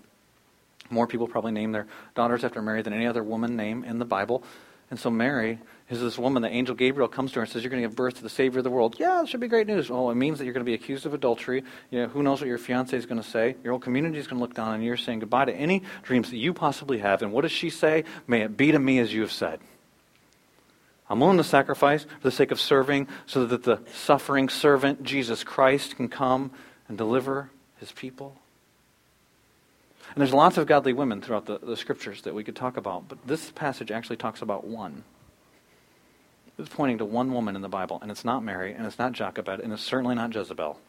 [0.89, 4.05] More people probably name their daughters after Mary than any other woman name in the
[4.05, 4.43] Bible.
[4.89, 5.59] And so Mary
[5.97, 7.95] is this woman, the angel Gabriel comes to her and says, You're going to give
[7.95, 8.95] birth to the Savior of the world.
[8.99, 9.91] Yeah, it should be great news.
[9.91, 11.63] Oh, it means that you're going to be accused of adultery.
[11.91, 13.55] You know, who knows what your fiance is going to say?
[13.63, 14.87] Your whole community is going to look down on you.
[14.87, 17.21] You're saying goodbye to any dreams that you possibly have.
[17.21, 18.03] And what does she say?
[18.27, 19.59] May it be to me as you have said.
[21.09, 25.43] I'm willing to sacrifice for the sake of serving so that the suffering servant, Jesus
[25.43, 26.51] Christ, can come
[26.87, 28.37] and deliver his people.
[30.15, 33.07] And there's lots of godly women throughout the, the scriptures that we could talk about,
[33.07, 35.03] but this passage actually talks about one.
[36.57, 39.13] It's pointing to one woman in the Bible, and it's not Mary, and it's not
[39.13, 40.79] Jochebed, and it's certainly not Jezebel.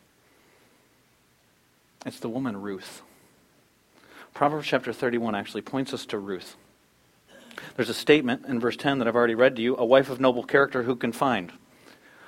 [2.04, 3.02] It's the woman Ruth.
[4.34, 6.56] Proverbs chapter 31 actually points us to Ruth.
[7.76, 10.20] There's a statement in verse 10 that I've already read to you a wife of
[10.20, 11.52] noble character who can find.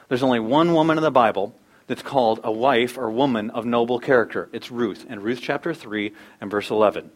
[0.09, 1.55] There's only one woman in the Bible
[1.89, 4.49] that's called a wife or woman of noble character.
[4.53, 7.11] It's Ruth, in Ruth chapter 3 and verse 11.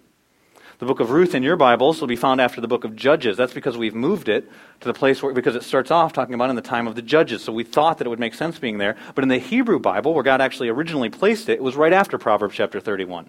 [0.80, 3.36] The book of Ruth in your Bibles will be found after the book of Judges.
[3.36, 6.48] That's because we've moved it to the place where, because it starts off talking about
[6.48, 7.44] in the time of the Judges.
[7.44, 8.96] So we thought that it would make sense being there.
[9.14, 12.16] But in the Hebrew Bible, where God actually originally placed it, it was right after
[12.16, 13.28] Proverbs chapter 31.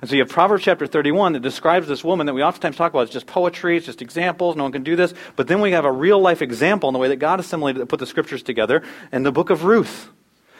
[0.00, 2.90] And so you have Proverbs chapter 31 that describes this woman that we oftentimes talk
[2.90, 3.02] about.
[3.02, 5.14] It's just poetry, it's just examples, no one can do this.
[5.36, 8.00] But then we have a real life example in the way that God assimilated, put
[8.00, 10.08] the scriptures together in the book of Ruth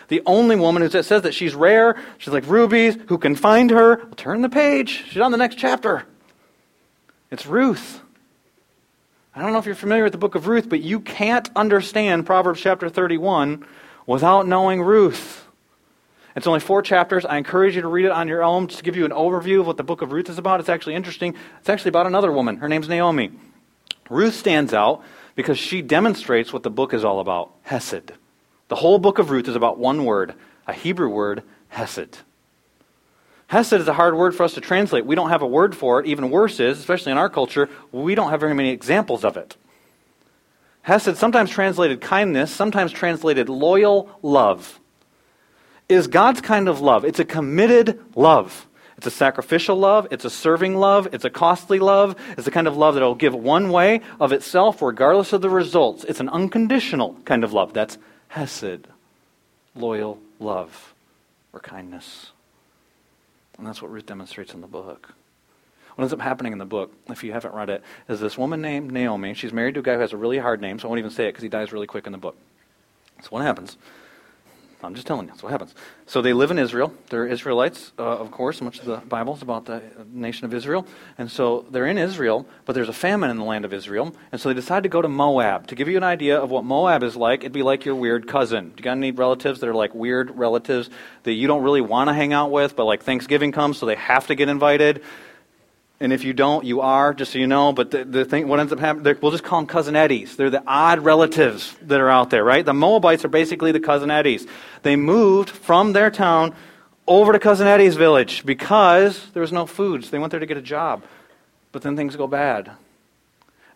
[0.08, 3.96] the only woman who says that she's rare, she's like rubies, who can find her.
[3.96, 5.04] Well, turn the page.
[5.08, 6.04] She's on the next chapter.
[7.30, 8.00] It's Ruth.
[9.34, 12.26] I don't know if you're familiar with the book of Ruth, but you can't understand
[12.26, 13.64] Proverbs chapter 31
[14.06, 15.44] without knowing Ruth.
[16.34, 17.24] It's only four chapters.
[17.24, 19.60] I encourage you to read it on your own, just to give you an overview
[19.60, 20.60] of what the book of Ruth is about.
[20.60, 21.34] It's actually interesting.
[21.60, 22.56] It's actually about another woman.
[22.56, 23.32] Her name's Naomi.
[24.08, 25.02] Ruth stands out
[25.34, 28.12] because she demonstrates what the book is all about Hesed.
[28.68, 30.34] The whole book of Ruth is about one word,
[30.66, 32.18] a Hebrew word, Hesed.
[33.48, 35.06] Hesed is a hard word for us to translate.
[35.06, 36.06] We don't have a word for it.
[36.06, 39.56] Even worse is, especially in our culture, we don't have very many examples of it.
[40.82, 44.78] Hesed, sometimes translated kindness, sometimes translated loyal love,
[45.88, 47.06] is God's kind of love.
[47.06, 48.66] It's a committed love.
[48.98, 50.08] It's a sacrificial love.
[50.10, 51.08] It's a serving love.
[51.14, 52.16] It's a costly love.
[52.32, 55.48] It's the kind of love that will give one way of itself regardless of the
[55.48, 56.04] results.
[56.04, 57.72] It's an unconditional kind of love.
[57.72, 57.96] That's
[58.28, 58.86] hesed,
[59.74, 60.94] loyal love,
[61.52, 62.32] or kindness.
[63.56, 65.14] And that's what Ruth demonstrates in the book.
[65.96, 68.60] What ends up happening in the book, if you haven't read it, is this woman
[68.60, 69.34] named Naomi.
[69.34, 71.10] She's married to a guy who has a really hard name, so I won't even
[71.10, 72.36] say it because he dies really quick in the book.
[73.20, 73.76] So what happens
[74.82, 75.32] I'm just telling you.
[75.32, 75.74] That's what happens.
[76.06, 76.94] So they live in Israel.
[77.10, 78.60] They're Israelites, uh, of course.
[78.60, 80.86] Much of the Bible is about the nation of Israel.
[81.18, 84.14] And so they're in Israel, but there's a famine in the land of Israel.
[84.30, 85.66] And so they decide to go to Moab.
[85.68, 88.28] To give you an idea of what Moab is like, it'd be like your weird
[88.28, 88.72] cousin.
[88.76, 90.88] You got any relatives that are like weird relatives
[91.24, 93.96] that you don't really want to hang out with, but like Thanksgiving comes, so they
[93.96, 95.02] have to get invited?
[96.00, 97.72] And if you don't, you are, just so you know.
[97.72, 100.36] But the, the thing, what ends up happening, we'll just call them cousin Eddies.
[100.36, 102.64] They're the odd relatives that are out there, right?
[102.64, 104.46] The Moabites are basically the cousin Eddies.
[104.82, 106.54] They moved from their town
[107.08, 110.04] over to Cousin Eddie's village because there was no food.
[110.04, 111.02] So they went there to get a job.
[111.72, 112.70] But then things go bad.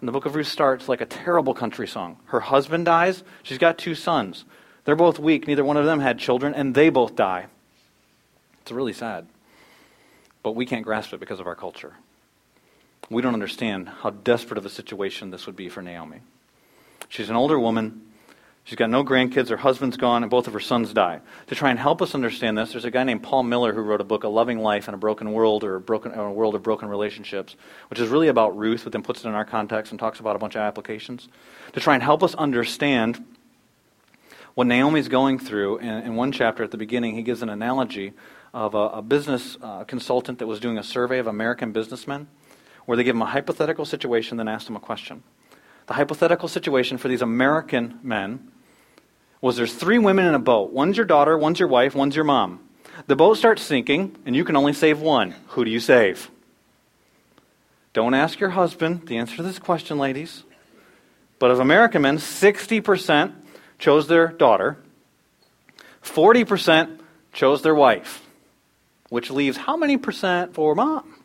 [0.00, 2.18] And the book of Ruth starts like a terrible country song.
[2.26, 3.22] Her husband dies.
[3.42, 4.44] She's got two sons.
[4.84, 5.46] They're both weak.
[5.46, 7.46] Neither one of them had children, and they both die.
[8.60, 9.26] It's really sad.
[10.42, 11.94] But we can't grasp it because of our culture.
[13.12, 16.20] We don't understand how desperate of a situation this would be for Naomi.
[17.08, 18.08] She's an older woman.
[18.64, 19.48] She's got no grandkids.
[19.48, 21.20] Her husband's gone, and both of her sons die.
[21.48, 24.00] To try and help us understand this, there's a guy named Paul Miller who wrote
[24.00, 26.62] a book, A Loving Life in a Broken World, or a, broken, a World of
[26.62, 27.56] Broken Relationships,
[27.90, 30.36] which is really about Ruth, but then puts it in our context and talks about
[30.36, 31.28] a bunch of applications.
[31.72, 33.22] To try and help us understand
[34.54, 38.12] what Naomi's going through, in, in one chapter at the beginning, he gives an analogy
[38.54, 42.28] of a, a business uh, consultant that was doing a survey of American businessmen,
[42.84, 45.22] where they give them a hypothetical situation, then asked them a question.
[45.86, 48.52] The hypothetical situation for these American men
[49.40, 50.72] was there's three women in a boat.
[50.72, 52.60] One's your daughter, one's your wife, one's your mom.
[53.06, 55.34] The boat starts sinking, and you can only save one.
[55.48, 56.30] Who do you save?
[57.92, 60.44] Don't ask your husband the answer to this question, ladies.
[61.38, 63.34] But of American men, 60%
[63.78, 64.78] chose their daughter,
[66.02, 67.00] 40%
[67.32, 68.24] chose their wife,
[69.08, 71.21] which leaves how many percent for mom?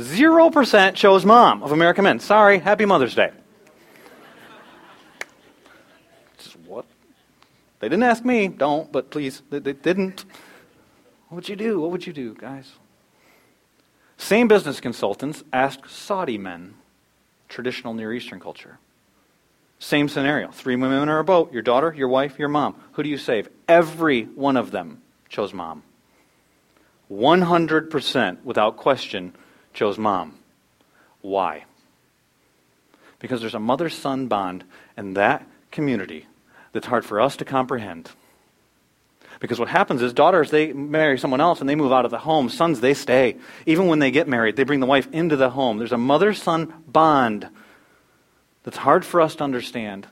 [0.00, 2.20] 0% chose mom of American men.
[2.20, 3.30] Sorry, happy Mother's Day.
[6.66, 6.86] What?
[7.80, 10.24] They didn't ask me, don't, but please, they, they didn't.
[11.28, 11.80] What would you do?
[11.80, 12.72] What would you do, guys?
[14.16, 16.74] Same business consultants asked Saudi men,
[17.48, 18.78] traditional Near Eastern culture.
[19.78, 20.50] Same scenario.
[20.50, 22.76] Three women in a boat your daughter, your wife, your mom.
[22.92, 23.48] Who do you save?
[23.66, 25.82] Every one of them chose mom.
[27.10, 29.34] 100% without question
[29.72, 30.34] chose mom.
[31.20, 31.64] Why?
[33.18, 34.64] Because there's a mother son bond
[34.96, 36.26] in that community
[36.72, 38.10] that's hard for us to comprehend.
[39.40, 42.18] Because what happens is daughters, they marry someone else and they move out of the
[42.18, 42.50] home.
[42.50, 43.36] Sons, they stay.
[43.64, 45.78] Even when they get married, they bring the wife into the home.
[45.78, 47.48] There's a mother son bond
[48.62, 50.06] that's hard for us to understand.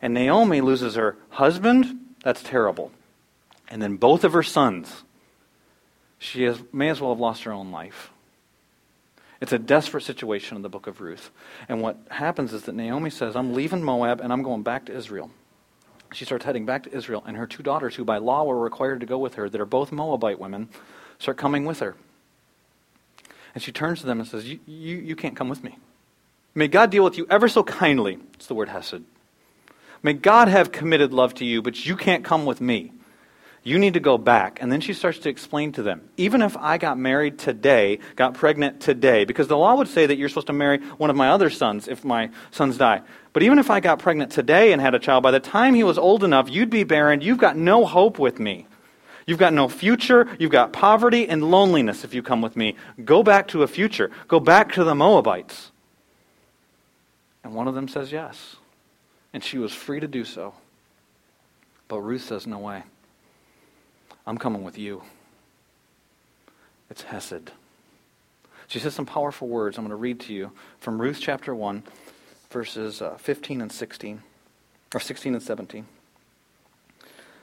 [0.00, 1.98] And Naomi loses her husband.
[2.22, 2.92] That's terrible.
[3.68, 5.02] And then both of her sons.
[6.18, 8.10] She has, may as well have lost her own life.
[9.40, 11.30] It's a desperate situation in the book of Ruth.
[11.68, 14.94] And what happens is that Naomi says, I'm leaving Moab and I'm going back to
[14.94, 15.30] Israel
[16.12, 19.00] she starts heading back to Israel, and her two daughters, who by law were required
[19.00, 20.68] to go with her, that are both Moabite women,
[21.18, 21.94] start coming with her.
[23.54, 25.78] And she turns to them and says, You, you, can't come with me.
[26.54, 28.18] May God deal with you ever so kindly.
[28.34, 29.02] It's the word hesed.
[30.02, 32.92] May God have committed love to you, but you can't come with me.
[33.62, 34.62] You need to go back.
[34.62, 38.34] And then she starts to explain to them even if I got married today, got
[38.34, 41.28] pregnant today, because the law would say that you're supposed to marry one of my
[41.28, 43.02] other sons if my sons die.
[43.32, 45.84] But even if I got pregnant today and had a child, by the time he
[45.84, 47.20] was old enough, you'd be barren.
[47.20, 48.66] You've got no hope with me.
[49.26, 50.26] You've got no future.
[50.38, 52.74] You've got poverty and loneliness if you come with me.
[53.04, 54.10] Go back to a future.
[54.26, 55.70] Go back to the Moabites.
[57.44, 58.56] And one of them says yes.
[59.32, 60.54] And she was free to do so.
[61.86, 62.82] But Ruth says, no way.
[64.30, 65.02] I'm coming with you.
[66.88, 67.50] It's Hesed.
[68.68, 71.82] She says some powerful words I'm going to read to you from Ruth chapter 1,
[72.48, 74.22] verses uh, 15 and 16,
[74.94, 75.84] or 16 and 17.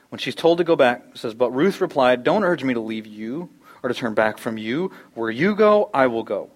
[0.08, 3.06] When she's told to go back, says, But Ruth replied, Don't urge me to leave
[3.06, 3.50] you
[3.82, 4.90] or to turn back from you.
[5.12, 6.48] Where you go, I will go.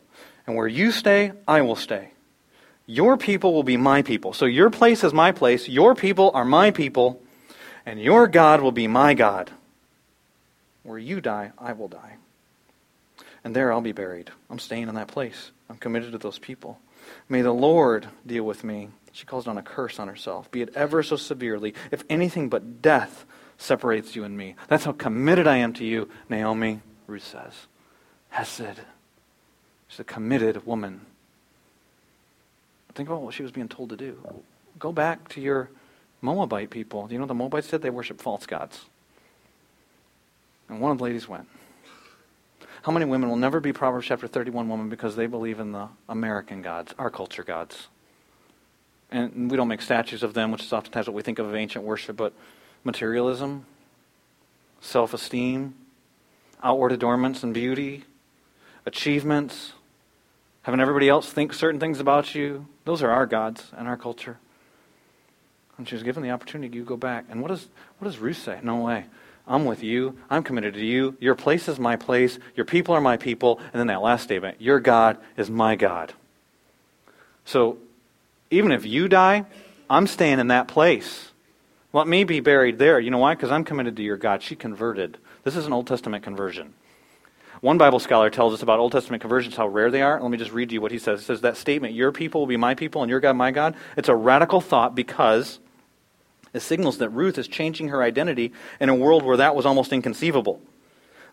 [0.46, 2.08] And where you stay, I will stay.
[2.86, 4.32] Your people will be my people.
[4.32, 5.68] So your place is my place.
[5.68, 7.20] Your people are my people.
[7.84, 9.50] And your God will be my God.
[10.82, 12.16] Where you die, I will die.
[13.44, 14.30] And there I'll be buried.
[14.50, 15.50] I'm staying in that place.
[15.68, 16.78] I'm committed to those people.
[17.28, 18.88] May the Lord deal with me.
[19.12, 22.80] She calls down a curse on herself, be it ever so severely, if anything but
[22.80, 23.26] death
[23.58, 24.54] separates you and me.
[24.68, 27.52] That's how committed I am to you, Naomi, Ruth says.
[28.30, 28.80] Hesed.
[29.88, 31.02] She's a committed woman.
[32.94, 34.18] Think about what she was being told to do.
[34.78, 35.70] Go back to your
[36.20, 37.06] Moabite people.
[37.06, 37.82] Do you know the Moabites did?
[37.82, 38.86] They worship false gods.
[40.68, 41.48] And one of the ladies went.
[42.82, 45.88] How many women will never be Proverbs chapter 31 women because they believe in the
[46.08, 47.88] American gods, our culture gods?
[49.10, 51.84] And we don't make statues of them, which is oftentimes what we think of ancient
[51.84, 52.32] worship, but
[52.82, 53.66] materialism,
[54.80, 55.74] self esteem,
[56.62, 58.04] outward adornments and beauty,
[58.86, 59.74] achievements,
[60.62, 62.66] having everybody else think certain things about you.
[62.84, 64.38] Those are our gods and our culture.
[65.78, 67.26] And she was given the opportunity to go back.
[67.28, 68.60] And what does, what does Ruth say?
[68.62, 69.06] No way.
[69.46, 70.16] I'm with you.
[70.30, 71.16] I'm committed to you.
[71.20, 72.38] Your place is my place.
[72.54, 73.58] Your people are my people.
[73.72, 76.12] And then that last statement Your God is my God.
[77.44, 77.78] So
[78.50, 79.44] even if you die,
[79.90, 81.30] I'm staying in that place.
[81.92, 83.00] Let me be buried there.
[83.00, 83.34] You know why?
[83.34, 84.42] Because I'm committed to your God.
[84.42, 85.18] She converted.
[85.44, 86.72] This is an Old Testament conversion.
[87.60, 90.20] One Bible scholar tells us about Old Testament conversions, how rare they are.
[90.20, 91.20] Let me just read you what he says.
[91.20, 93.76] He says that statement, your people will be my people and your God my God,
[93.96, 95.60] it's a radical thought because
[96.52, 99.92] it signals that Ruth is changing her identity in a world where that was almost
[99.92, 100.60] inconceivable.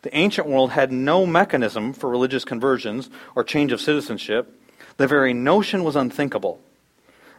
[0.01, 4.57] The ancient world had no mechanism for religious conversions or change of citizenship.
[4.97, 6.61] The very notion was unthinkable.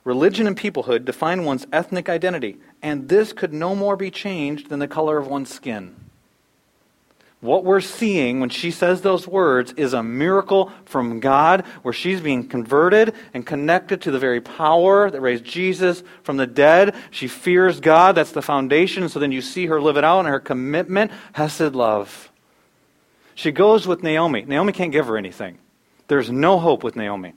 [0.05, 4.79] Religion and peoplehood define one's ethnic identity, and this could no more be changed than
[4.79, 5.95] the color of one's skin.
[7.41, 12.21] What we're seeing when she says those words is a miracle from God where she's
[12.21, 16.95] being converted and connected to the very power that raised Jesus from the dead.
[17.11, 18.15] She fears God.
[18.15, 19.09] That's the foundation.
[19.09, 22.31] So then you see her live it out and her commitment, Hesed love.
[23.35, 24.43] She goes with Naomi.
[24.43, 25.59] Naomi can't give her anything.
[26.09, 27.33] There's no hope with Naomi.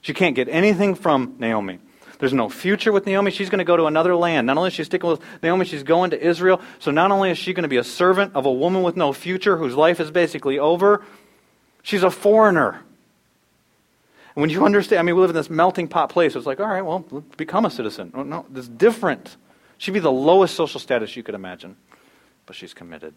[0.00, 1.80] She can't get anything from Naomi.
[2.24, 3.30] There's no future with Naomi.
[3.30, 4.46] She's going to go to another land.
[4.46, 6.58] Not only is she sticking with Naomi, she's going to Israel.
[6.78, 9.12] So not only is she going to be a servant of a woman with no
[9.12, 11.04] future whose life is basically over,
[11.82, 12.80] she's a foreigner.
[14.34, 16.34] And when you understand, I mean, we live in this melting pot place.
[16.34, 17.00] It's like, all right, well,
[17.36, 18.10] become a citizen.
[18.14, 19.36] Oh, no, it's different.
[19.76, 21.76] She'd be the lowest social status you could imagine,
[22.46, 23.12] but she's committed.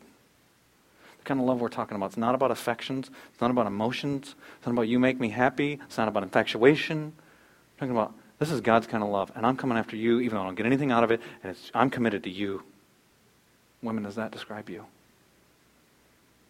[1.20, 2.08] The kind of love we're talking about.
[2.08, 3.10] It's not about affections.
[3.32, 4.36] It's not about emotions.
[4.58, 5.80] It's not about you make me happy.
[5.86, 7.14] It's not about infatuation.
[7.16, 10.36] We're talking about this is God's kind of love, and I'm coming after you even
[10.36, 12.64] though I don't get anything out of it, and I'm committed to you.
[13.82, 14.86] Women, does that describe you?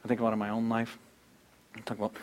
[0.03, 0.97] I think about in my own life.
[1.75, 2.13] I talk about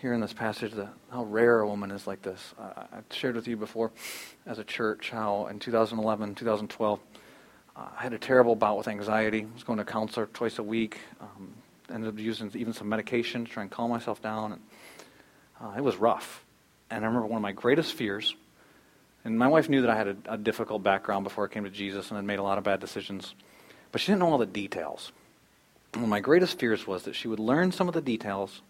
[0.00, 2.54] here in this passage the, how rare a woman is like this.
[2.58, 3.92] I've shared with you before
[4.46, 7.00] as a church how in 2011, 2012,
[7.74, 9.42] uh, I had a terrible bout with anxiety.
[9.42, 10.98] I was going to a counselor twice a week.
[11.20, 11.52] Um,
[11.92, 14.52] ended up using even some medication to try and calm myself down.
[14.52, 14.62] And,
[15.60, 16.44] uh, it was rough.
[16.90, 18.34] And I remember one of my greatest fears
[19.24, 21.70] and my wife knew that I had a, a difficult background before I came to
[21.70, 23.34] Jesus and had made a lot of bad decisions.
[23.92, 25.12] But she didn't know all the details.
[25.94, 28.62] Of my greatest fears was that she would learn some of the details.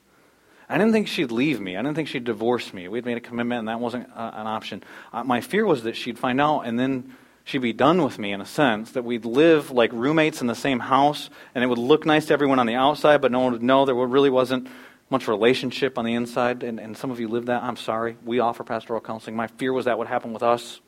[0.69, 1.77] I didn't think she'd leave me.
[1.77, 2.89] I didn't think she'd divorce me.
[2.89, 4.83] We'd made a commitment, and that wasn't uh, an option.
[5.13, 8.33] Uh, my fear was that she'd find out, and then she'd be done with me
[8.33, 11.79] in a sense, that we'd live like roommates in the same house, and it would
[11.79, 14.69] look nice to everyone on the outside, but no one would know there really wasn't
[15.13, 17.63] much relationship on the inside, and, and some of you live that.
[17.63, 18.17] I'm sorry.
[18.25, 19.37] We offer pastoral counseling.
[19.37, 20.81] My fear was that would happen with us.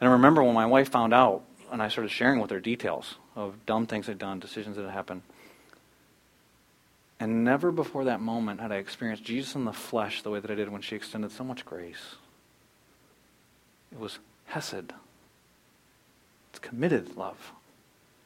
[0.00, 3.16] And I remember when my wife found out, and I started sharing with her details
[3.36, 5.22] of dumb things I'd done, decisions that had happened.
[7.20, 10.50] And never before that moment had I experienced Jesus in the flesh the way that
[10.50, 12.16] I did when she extended so much grace.
[13.92, 14.92] It was Hesed.
[16.50, 17.52] It's committed love.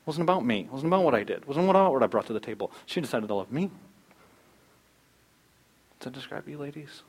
[0.02, 0.60] It wasn't about me.
[0.60, 1.38] It wasn't about what I did.
[1.38, 2.70] It wasn't about what I brought to the table.
[2.86, 3.70] She decided to love me.
[6.02, 7.02] That describe you, ladies?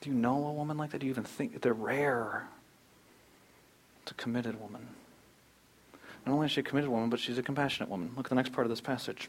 [0.00, 0.98] Do you know a woman like that?
[0.98, 2.46] Do you even think they're rare?
[4.02, 4.86] It's a committed woman.
[6.24, 8.12] Not only is she a committed woman, but she's a compassionate woman.
[8.16, 9.28] Look at the next part of this passage.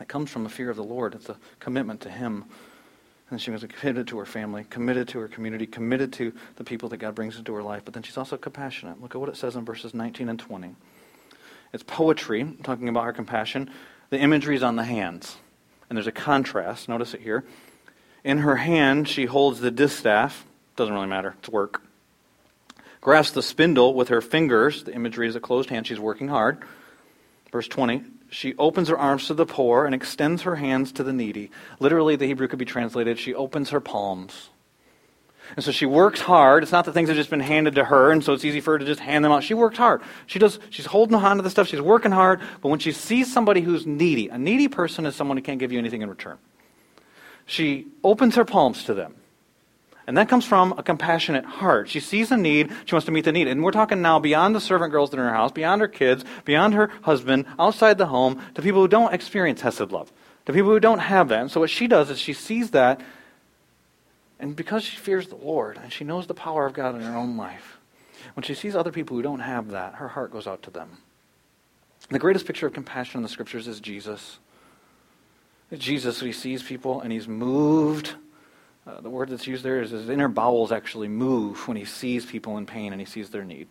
[0.00, 1.14] It comes from a fear of the Lord.
[1.14, 2.46] It's a commitment to Him.
[3.30, 6.88] And she was committed to her family, committed to her community, committed to the people
[6.88, 7.82] that God brings into her life.
[7.84, 9.02] But then she's also compassionate.
[9.02, 10.74] Look at what it says in verses 19 and 20.
[11.74, 13.68] It's poetry, talking about her compassion.
[14.08, 15.36] The imagery is on the hands
[15.88, 16.88] and there's a contrast.
[16.88, 17.44] Notice it here.
[18.24, 20.44] In her hand, she holds the distaff.
[20.76, 21.82] Doesn't really matter, it's work.
[23.00, 24.84] Grasps the spindle with her fingers.
[24.84, 25.86] The imagery is a closed hand.
[25.86, 26.58] She's working hard.
[27.52, 28.02] Verse 20.
[28.30, 31.50] She opens her arms to the poor and extends her hands to the needy.
[31.80, 34.50] Literally, the Hebrew could be translated she opens her palms.
[35.56, 36.62] And so she works hard.
[36.62, 38.72] It's not that things have just been handed to her, and so it's easy for
[38.72, 39.42] her to just hand them out.
[39.42, 40.02] She works hard.
[40.26, 40.58] She does.
[40.70, 41.68] She's holding on to the stuff.
[41.68, 42.40] She's working hard.
[42.60, 45.72] But when she sees somebody who's needy, a needy person is someone who can't give
[45.72, 46.38] you anything in return.
[47.46, 49.14] She opens her palms to them.
[50.06, 51.90] And that comes from a compassionate heart.
[51.90, 53.46] She sees a need, she wants to meet the need.
[53.46, 55.88] And we're talking now beyond the servant girls that are in her house, beyond her
[55.88, 60.10] kids, beyond her husband, outside the home, to people who don't experience Hesed love,
[60.46, 61.42] to people who don't have that.
[61.42, 63.02] And so what she does is she sees that
[64.40, 67.16] and because she fears the Lord and she knows the power of God in her
[67.16, 67.78] own life,
[68.34, 70.98] when she sees other people who don't have that, her heart goes out to them.
[72.10, 74.38] The greatest picture of compassion in the scriptures is Jesus.
[75.76, 78.14] Jesus, he sees people and he's moved.
[78.86, 82.24] Uh, the word that's used there is his inner bowels actually move when he sees
[82.24, 83.68] people in pain and he sees their need.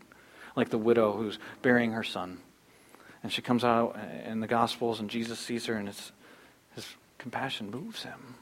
[0.56, 2.39] Like the widow who's burying her son.
[3.23, 6.12] And she comes out in the Gospels and Jesus sees her and his,
[6.75, 8.36] his compassion moves him.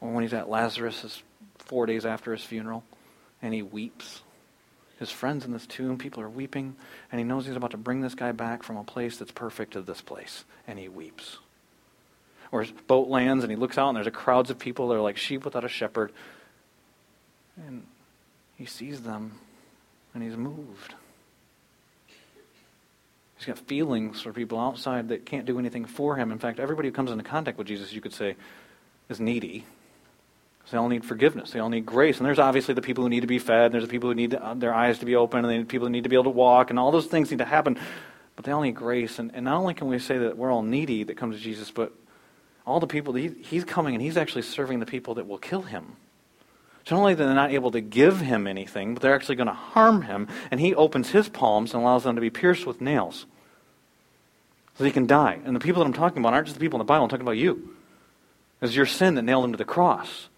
[0.00, 1.22] Or when he's at Lazarus'
[1.58, 2.84] four days after his funeral,
[3.42, 4.22] and he weeps.
[4.98, 6.76] His friends in this tomb, people are weeping,
[7.10, 9.72] and he knows he's about to bring this guy back from a place that's perfect
[9.72, 11.38] to this place, and he weeps.
[12.52, 14.96] Or his boat lands, and he looks out, and there's a crowds of people that
[14.96, 16.12] are like sheep without a shepherd,
[17.56, 17.86] and
[18.56, 19.38] he sees them,
[20.12, 20.94] and he's moved.
[23.38, 26.30] He's got feelings for people outside that can't do anything for him.
[26.30, 28.36] In fact, everybody who comes into contact with Jesus, you could say,
[29.08, 29.64] is needy.
[30.70, 31.50] They all need forgiveness.
[31.50, 32.18] They all need grace.
[32.18, 33.72] And there's obviously the people who need to be fed.
[33.72, 35.44] There's the people who need to, uh, their eyes to be open.
[35.44, 36.70] And the people who need to be able to walk.
[36.70, 37.78] And all those things need to happen.
[38.36, 39.18] But they all need grace.
[39.18, 41.70] And, and not only can we say that we're all needy that come to Jesus,
[41.70, 41.92] but
[42.66, 45.62] all the people, he, he's coming and he's actually serving the people that will kill
[45.62, 45.96] him.
[46.86, 49.48] So not only that they're not able to give him anything, but they're actually going
[49.48, 50.28] to harm him.
[50.50, 53.26] And he opens his palms and allows them to be pierced with nails
[54.78, 55.38] so he can die.
[55.44, 57.10] And the people that I'm talking about aren't just the people in the Bible, I'm
[57.10, 57.76] talking about you.
[58.62, 60.28] It's your sin that nailed him to the cross.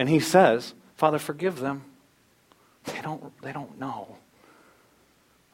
[0.00, 1.84] And he says, Father, forgive them.
[2.84, 4.16] They don't, they don't know.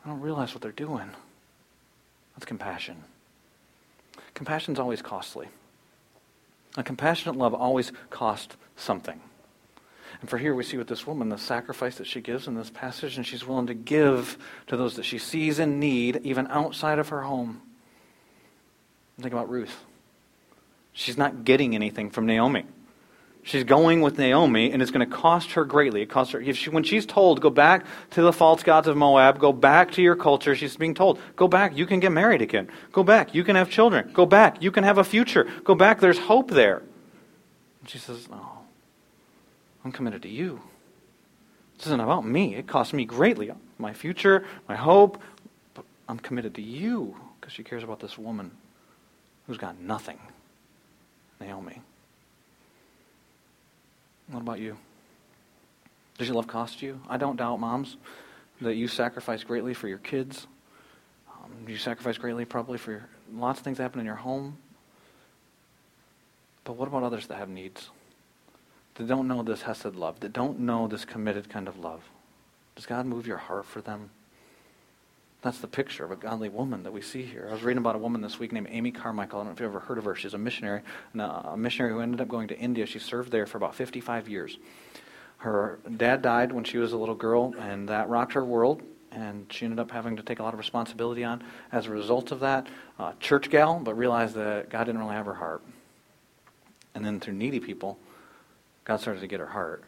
[0.05, 1.11] I don't realize what they're doing.
[2.37, 3.03] That's compassion.
[4.35, 5.49] Compassion's always costly.
[6.77, 9.21] A compassionate love always costs something.
[10.21, 12.71] And for here we see with this woman the sacrifice that she gives in this
[12.71, 14.39] passage, and she's willing to give
[14.69, 17.63] to those that she sees in need, even outside of her home.
[19.21, 19.77] Think about Ruth.
[20.93, 22.65] She's not getting anything from Naomi.
[23.47, 26.03] She's going with Naomi, and it's going to cost her greatly.
[26.03, 28.97] It costs her if she, when she's told, "Go back to the false gods of
[28.97, 29.39] Moab.
[29.39, 31.77] Go back to your culture." She's being told, "Go back.
[31.77, 32.69] You can get married again.
[32.91, 33.37] Go back.
[33.37, 34.11] You can have children.
[34.13, 34.61] Go back.
[34.65, 35.47] You can have a future.
[35.63, 36.01] Go back.
[36.01, 36.83] There's hope there."
[37.81, 38.65] And she says, "No,
[39.85, 40.61] I'm committed to you.
[41.79, 42.57] This isn't about me.
[42.57, 43.53] It costs me greatly.
[43.79, 45.23] My future, my hope,
[45.73, 48.51] but I'm committed to you because she cares about this woman
[49.47, 50.19] who's got nothing,
[51.41, 51.81] Naomi."
[54.29, 54.77] What about you?
[56.19, 57.01] Does your love cost you?
[57.09, 57.97] I don't doubt, moms,
[58.61, 60.47] that you sacrifice greatly for your kids.
[61.29, 64.57] Um, you sacrifice greatly probably for your, lots of things that happen in your home.
[66.65, 67.91] But what about others that have needs?
[68.95, 72.03] That don't know this Hesed love, that don't know this committed kind of love?
[72.75, 74.11] Does God move your heart for them?
[75.47, 77.47] That's the picture of a godly woman that we see here.
[77.49, 79.39] I was reading about a woman this week named Amy Carmichael.
[79.39, 80.17] I don't know if you've ever heard of her.
[80.17, 80.81] She's a missionary,
[81.17, 82.85] a missionary who ended up going to India.
[82.85, 84.59] She served there for about 55 years.
[85.37, 88.83] Her dad died when she was a little girl, and that rocked her world.
[89.13, 92.33] And she ended up having to take a lot of responsibility on as a result
[92.33, 92.67] of that.
[92.99, 95.63] Uh, church gal, but realized that God didn't really have her heart.
[96.93, 98.01] And then through needy people,
[98.83, 99.85] God started to get her heart.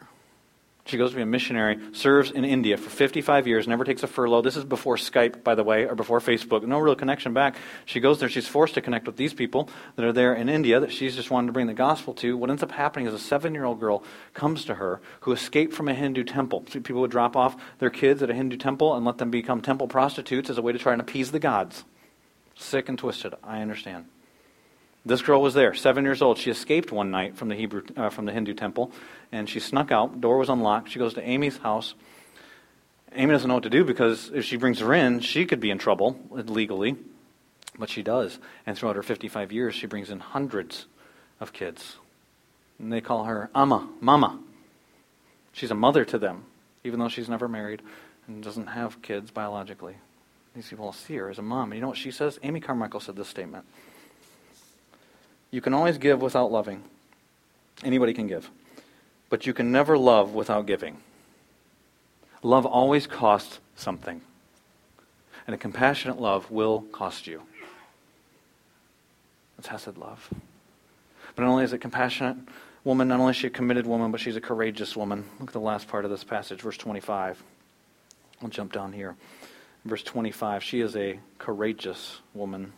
[0.89, 4.07] She goes to be a missionary, serves in India for 55 years, never takes a
[4.07, 4.41] furlough.
[4.41, 6.65] This is before Skype, by the way, or before Facebook.
[6.65, 7.57] No real connection back.
[7.85, 8.27] She goes there.
[8.27, 11.29] She's forced to connect with these people that are there in India that she's just
[11.29, 12.35] wanted to bring the gospel to.
[12.35, 15.75] What ends up happening is a seven year old girl comes to her who escaped
[15.75, 16.61] from a Hindu temple.
[16.61, 19.87] people would drop off their kids at a Hindu temple and let them become temple
[19.87, 21.83] prostitutes as a way to try and appease the gods.
[22.55, 23.35] Sick and twisted.
[23.43, 24.05] I understand.
[25.05, 26.37] This girl was there, seven years old.
[26.37, 28.91] She escaped one night from the Hebrew, uh, from the Hindu temple,
[29.31, 30.19] and she snuck out.
[30.19, 30.89] Door was unlocked.
[30.91, 31.95] She goes to Amy's house.
[33.13, 35.71] Amy doesn't know what to do because if she brings her in, she could be
[35.71, 36.95] in trouble legally,
[37.77, 38.37] but she does.
[38.65, 40.85] And throughout her 55 years, she brings in hundreds
[41.39, 41.95] of kids,
[42.77, 44.39] and they call her Amma, Mama.
[45.53, 46.43] She's a mother to them,
[46.83, 47.81] even though she's never married
[48.27, 49.95] and doesn't have kids biologically.
[50.55, 51.71] These people see her as a mom.
[51.71, 52.39] And you know what she says?
[52.43, 53.65] Amy Carmichael said this statement.
[55.51, 56.83] You can always give without loving.
[57.83, 58.49] Anybody can give.
[59.29, 60.97] But you can never love without giving.
[62.41, 64.21] Love always costs something.
[65.47, 67.41] And a compassionate love will cost you.
[69.57, 70.29] That's Hesed love.
[71.35, 72.37] But not only is it compassionate
[72.83, 75.25] woman, not only is she a committed woman, but she's a courageous woman.
[75.39, 77.41] Look at the last part of this passage, verse 25.
[78.41, 79.15] I'll jump down here.
[79.85, 80.63] Verse 25.
[80.63, 82.73] She is a courageous woman.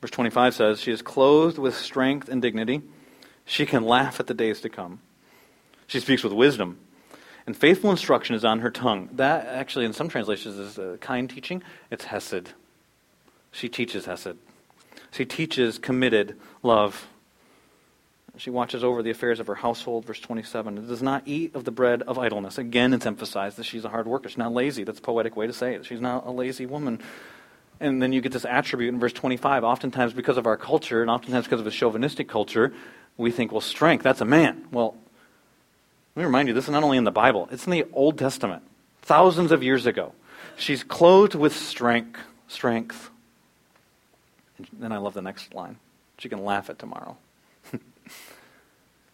[0.00, 2.82] Verse 25 says, She is clothed with strength and dignity.
[3.44, 5.00] She can laugh at the days to come.
[5.86, 6.78] She speaks with wisdom.
[7.46, 9.08] And faithful instruction is on her tongue.
[9.12, 11.62] That actually, in some translations, is kind teaching.
[11.90, 12.50] It's Hesed.
[13.52, 14.36] She teaches Hesed.
[15.12, 17.06] She teaches committed love.
[18.36, 20.04] She watches over the affairs of her household.
[20.04, 20.76] Verse 27.
[20.76, 22.58] It does not eat of the bread of idleness.
[22.58, 24.28] Again, it's emphasized that she's a hard worker.
[24.28, 24.82] She's not lazy.
[24.82, 25.86] That's a poetic way to say it.
[25.86, 27.00] She's not a lazy woman.
[27.78, 29.64] And then you get this attribute in verse 25.
[29.64, 32.72] Oftentimes, because of our culture, and oftentimes because of a chauvinistic culture,
[33.16, 34.66] we think, well, strength, that's a man.
[34.70, 34.96] Well,
[36.14, 38.18] let me remind you, this is not only in the Bible, it's in the Old
[38.18, 38.62] Testament,
[39.02, 40.12] thousands of years ago.
[40.56, 42.20] She's clothed with strength.
[42.48, 43.10] Strength.
[44.56, 45.76] And then I love the next line.
[46.18, 47.18] She can laugh at tomorrow.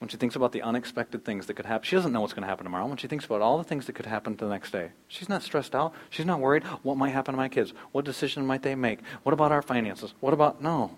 [0.02, 2.42] When she thinks about the unexpected things that could happen, she doesn't know what's going
[2.42, 2.86] to happen tomorrow.
[2.86, 5.44] When she thinks about all the things that could happen the next day, she's not
[5.44, 5.94] stressed out.
[6.10, 6.64] She's not worried.
[6.82, 7.72] What might happen to my kids?
[7.92, 8.98] What decision might they make?
[9.22, 10.12] What about our finances?
[10.18, 10.60] What about.
[10.60, 10.96] No.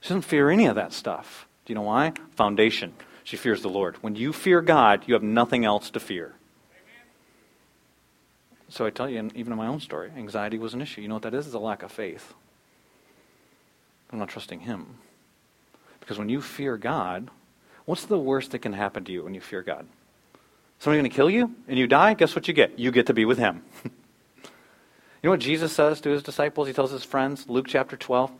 [0.00, 1.46] She doesn't fear any of that stuff.
[1.64, 2.12] Do you know why?
[2.34, 2.94] Foundation.
[3.22, 3.98] She fears the Lord.
[4.02, 6.34] When you fear God, you have nothing else to fear.
[6.72, 7.06] Amen.
[8.68, 11.02] So I tell you, even in my own story, anxiety was an issue.
[11.02, 11.46] You know what that is?
[11.46, 12.34] It's a lack of faith.
[14.10, 14.96] I'm not trusting Him.
[16.00, 17.30] Because when you fear God,
[17.90, 19.84] what's the worst that can happen to you when you fear God?
[20.78, 22.14] Somebody's going to kill you and you die?
[22.14, 22.78] Guess what you get?
[22.78, 23.64] You get to be with Him.
[23.84, 23.90] you
[25.24, 26.68] know what Jesus says to His disciples?
[26.68, 28.30] He tells His friends, Luke chapter 12.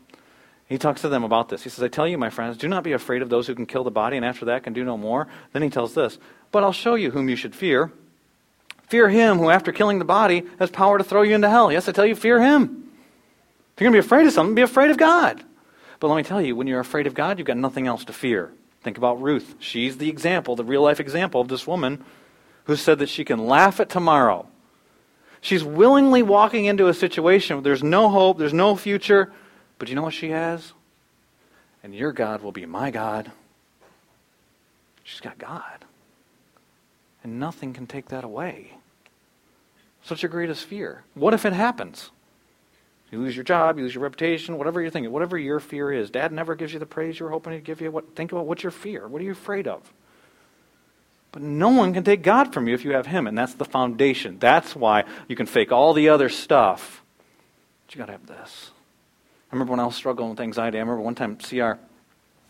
[0.69, 1.63] He talks to them about this.
[1.63, 3.65] He says, I tell you, my friends, do not be afraid of those who can
[3.65, 5.27] kill the body and after that can do no more.
[5.51, 6.17] Then he tells this,
[6.53, 7.91] But I'll show you whom you should fear.
[8.87, 11.73] Fear him who, after killing the body, has power to throw you into hell.
[11.73, 12.89] Yes, I tell you, fear him.
[13.75, 15.43] If you're going to be afraid of something, be afraid of God.
[15.99, 18.13] But let me tell you, when you're afraid of God, you've got nothing else to
[18.13, 18.53] fear.
[18.83, 19.55] Think about Ruth.
[19.59, 22.03] She's the example, the real life example of this woman
[22.65, 24.47] who said that she can laugh at tomorrow.
[25.39, 29.31] She's willingly walking into a situation where there's no hope, there's no future,
[29.79, 30.73] but you know what she has?
[31.83, 33.31] And your God will be my God.
[35.03, 35.85] She's got God.
[37.23, 38.73] And nothing can take that away.
[40.03, 41.03] Such your greatest fear.
[41.13, 42.11] What if it happens?
[43.11, 46.09] You lose your job, you lose your reputation, whatever you're thinking, whatever your fear is.
[46.09, 47.91] Dad never gives you the praise you were hoping he'd give you.
[47.91, 49.05] What, think about what's your fear?
[49.07, 49.91] What are you afraid of?
[51.31, 53.65] But no one can take God from you if you have Him, and that's the
[53.65, 54.37] foundation.
[54.39, 57.03] That's why you can fake all the other stuff.
[57.85, 58.71] But you got to have this.
[59.51, 60.77] I remember when I was struggling with anxiety.
[60.77, 61.73] I remember one time CR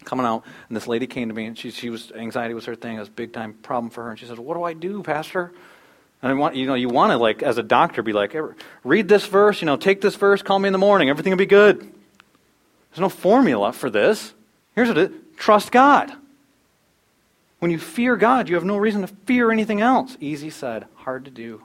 [0.03, 2.75] coming out, and this lady came to me, and she, she was anxiety was her
[2.75, 2.97] thing.
[2.97, 5.03] It was a big time problem for her, and she said, "What do I do,
[5.03, 5.51] Pastor?"
[6.21, 8.35] And I want, you know, you want to, like, as a doctor, be like,
[8.83, 11.37] read this verse, you know, take this verse, call me in the morning, everything will
[11.37, 11.79] be good.
[11.79, 14.33] There's no formula for this.
[14.75, 16.11] Here's what it is trust God.
[17.59, 20.17] When you fear God, you have no reason to fear anything else.
[20.19, 21.61] Easy said, hard to do.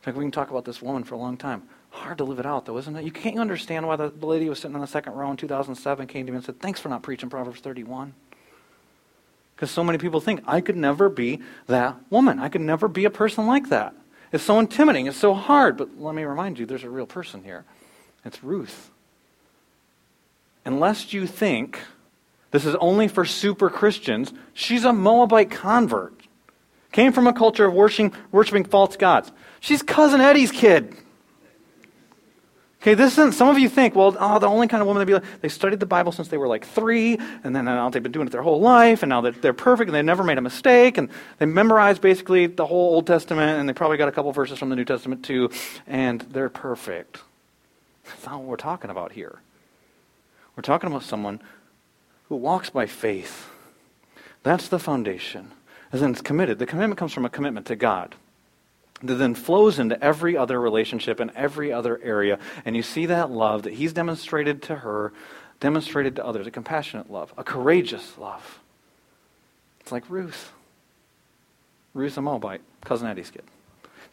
[0.00, 1.62] Fact, we can talk about this woman for a long time.
[1.90, 3.04] Hard to live it out, though, isn't it?
[3.04, 6.26] You can't understand why the lady was sitting in the second row in 2007 came
[6.26, 8.14] to me and said, Thanks for not preaching Proverbs 31.
[9.58, 12.38] Because so many people think, I could never be that woman.
[12.38, 13.92] I could never be a person like that.
[14.30, 15.08] It's so intimidating.
[15.08, 15.76] It's so hard.
[15.76, 17.64] But let me remind you, there's a real person here.
[18.24, 18.92] It's Ruth.
[20.64, 21.80] Unless you think
[22.52, 26.14] this is only for super Christians, she's a Moabite convert.
[26.92, 29.32] Came from a culture of worshiping, worshiping false gods.
[29.58, 30.94] She's cousin Eddie's kid.
[32.80, 35.12] Okay, this isn't, some of you think, well, oh, the only kind of woman they'd
[35.12, 38.02] be like, they studied the Bible since they were like three, and then now they've
[38.02, 40.38] been doing it their whole life, and now they're, they're perfect, and they've never made
[40.38, 41.08] a mistake, and
[41.38, 44.68] they memorized basically the whole Old Testament, and they probably got a couple verses from
[44.68, 45.50] the New Testament too,
[45.88, 47.18] and they're perfect.
[48.04, 49.40] That's not what we're talking about here.
[50.54, 51.40] We're talking about someone
[52.28, 53.48] who walks by faith.
[54.44, 55.50] That's the foundation.
[55.90, 56.60] And then it's committed.
[56.60, 58.14] The commitment comes from a commitment to God
[59.02, 62.38] that then flows into every other relationship and every other area.
[62.64, 65.12] And you see that love that he's demonstrated to her,
[65.60, 68.60] demonstrated to others, a compassionate love, a courageous love.
[69.80, 70.52] It's like Ruth.
[71.94, 73.44] Ruth the Moabite, cousin Eddie's kid.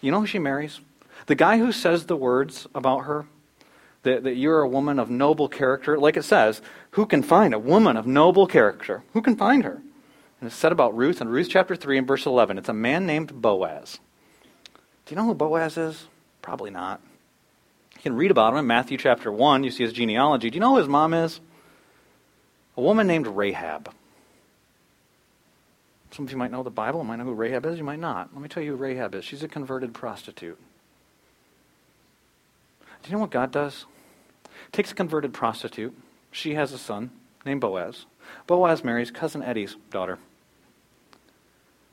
[0.01, 0.79] You know who she marries?
[1.25, 3.25] The guy who says the words about her,
[4.03, 6.61] that, that you're a woman of noble character, like it says,
[6.91, 9.03] who can find a woman of noble character?
[9.13, 9.81] Who can find her?
[10.39, 12.59] And it's said about Ruth in Ruth chapter 3 and verse 11.
[12.59, 13.99] It's a man named Boaz.
[15.05, 16.07] Do you know who Boaz is?
[16.41, 16.99] Probably not.
[17.95, 19.63] You can read about him in Matthew chapter 1.
[19.63, 20.49] You see his genealogy.
[20.49, 21.39] Do you know who his mom is?
[22.75, 23.93] A woman named Rahab.
[26.11, 28.33] Some of you might know the Bible, might know who Rahab is, you might not.
[28.33, 29.25] Let me tell you who Rahab is.
[29.25, 30.57] She's a converted prostitute.
[32.79, 33.85] Do you know what God does?
[34.71, 35.95] Takes a converted prostitute.
[36.31, 37.11] She has a son
[37.45, 38.05] named Boaz.
[38.47, 40.17] Boaz marries cousin Eddie's daughter,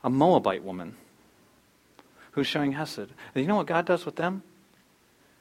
[0.03, 0.95] a Moabite woman
[2.33, 2.99] who's showing Hesed.
[2.99, 4.43] And you know what God does with them?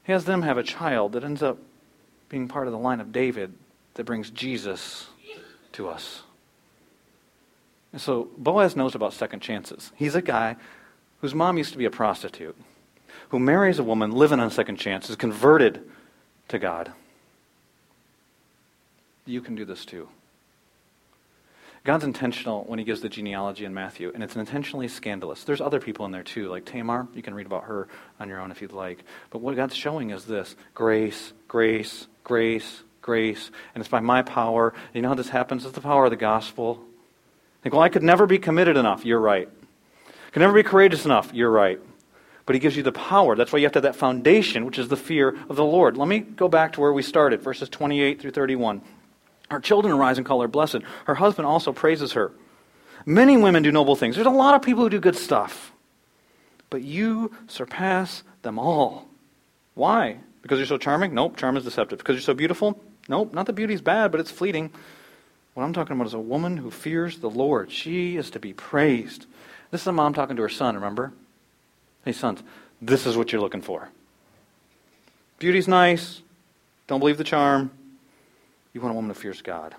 [0.05, 1.59] He has them have a child that ends up
[2.29, 3.53] being part of the line of David
[3.95, 5.09] that brings Jesus
[5.73, 6.23] to us.
[7.93, 9.93] And so Boaz knows about second chances.
[9.97, 10.57] He's a guy
[11.21, 12.57] whose mom used to be a prostitute,
[13.29, 15.89] who marries a woman living on second chances, converted
[16.49, 16.93] to God.
[19.25, 20.09] You can do this too.
[21.85, 25.43] God's intentional when he gives the genealogy in Matthew, and it's intentionally scandalous.
[25.43, 27.09] There's other people in there too, like Tamar.
[27.13, 27.89] You can read about her
[28.21, 29.03] on your own if you'd like.
[29.31, 34.75] But what God's showing is this grace, grace, grace, grace, and it's by my power.
[34.95, 35.65] You know how this happens?
[35.65, 36.81] It's the power of the gospel.
[37.63, 39.05] Think, well, I could never be committed enough.
[39.05, 39.49] You're right.
[40.33, 41.35] Could never be courageous enough.
[41.35, 41.81] You're right.
[42.47, 43.35] But he gives you the power.
[43.35, 45.97] That's why you have to have that foundation, which is the fear of the Lord.
[45.97, 48.83] Let me go back to where we started, verses 28 through 31.
[49.53, 50.79] Her children arise and call her blessed.
[51.05, 52.33] Her husband also praises her.
[53.05, 54.15] Many women do noble things.
[54.15, 55.73] There's a lot of people who do good stuff.
[56.71, 59.09] But you surpass them all.
[59.75, 60.19] Why?
[60.41, 61.13] Because you're so charming?
[61.13, 61.99] Nope, charm is deceptive.
[61.99, 62.81] Because you're so beautiful?
[63.09, 64.71] Nope, not that beauty's bad, but it's fleeting.
[65.53, 67.71] What I'm talking about is a woman who fears the Lord.
[67.71, 69.27] She is to be praised.
[69.71, 71.13] This is a mom talking to her son, remember?
[72.07, 72.43] Hey, sons,
[72.81, 73.91] this is what you're looking for.
[75.39, 76.23] Beauty's nice.
[76.87, 77.71] Don't believe the charm.
[78.73, 79.75] You want a woman who fears God.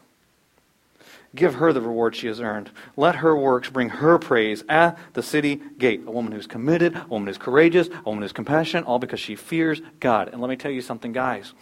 [1.36, 2.70] Give her the reward she has earned.
[2.96, 6.02] Let her works bring her praise at the city gate.
[6.06, 9.36] A woman who's committed, a woman who's courageous, a woman who's compassionate, all because she
[9.36, 10.30] fears God.
[10.30, 11.54] And let me tell you something, guys.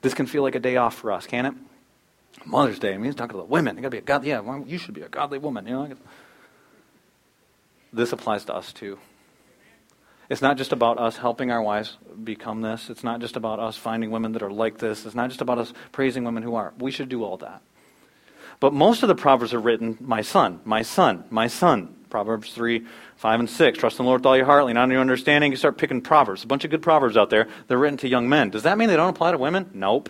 [0.00, 1.54] This can feel like a day off for us, can it?
[2.44, 2.94] Mother's Day.
[2.94, 3.76] I mean, he's talking to the women.
[3.76, 4.24] You got to be a god.
[4.24, 5.66] Yeah, you should be a godly woman.
[5.66, 5.92] You know.
[7.92, 8.98] This applies to us too.
[10.32, 12.88] It's not just about us helping our wives become this.
[12.88, 15.04] It's not just about us finding women that are like this.
[15.04, 16.72] It's not just about us praising women who are.
[16.78, 17.60] We should do all that.
[18.58, 21.94] But most of the Proverbs are written, my son, my son, my son.
[22.08, 22.82] Proverbs 3,
[23.16, 23.78] 5, and 6.
[23.78, 25.50] Trust in the Lord with all your heart, lean on your understanding.
[25.50, 26.44] You start picking Proverbs.
[26.44, 27.48] A bunch of good Proverbs out there.
[27.68, 28.48] They're written to young men.
[28.48, 29.68] Does that mean they don't apply to women?
[29.74, 30.08] Nope.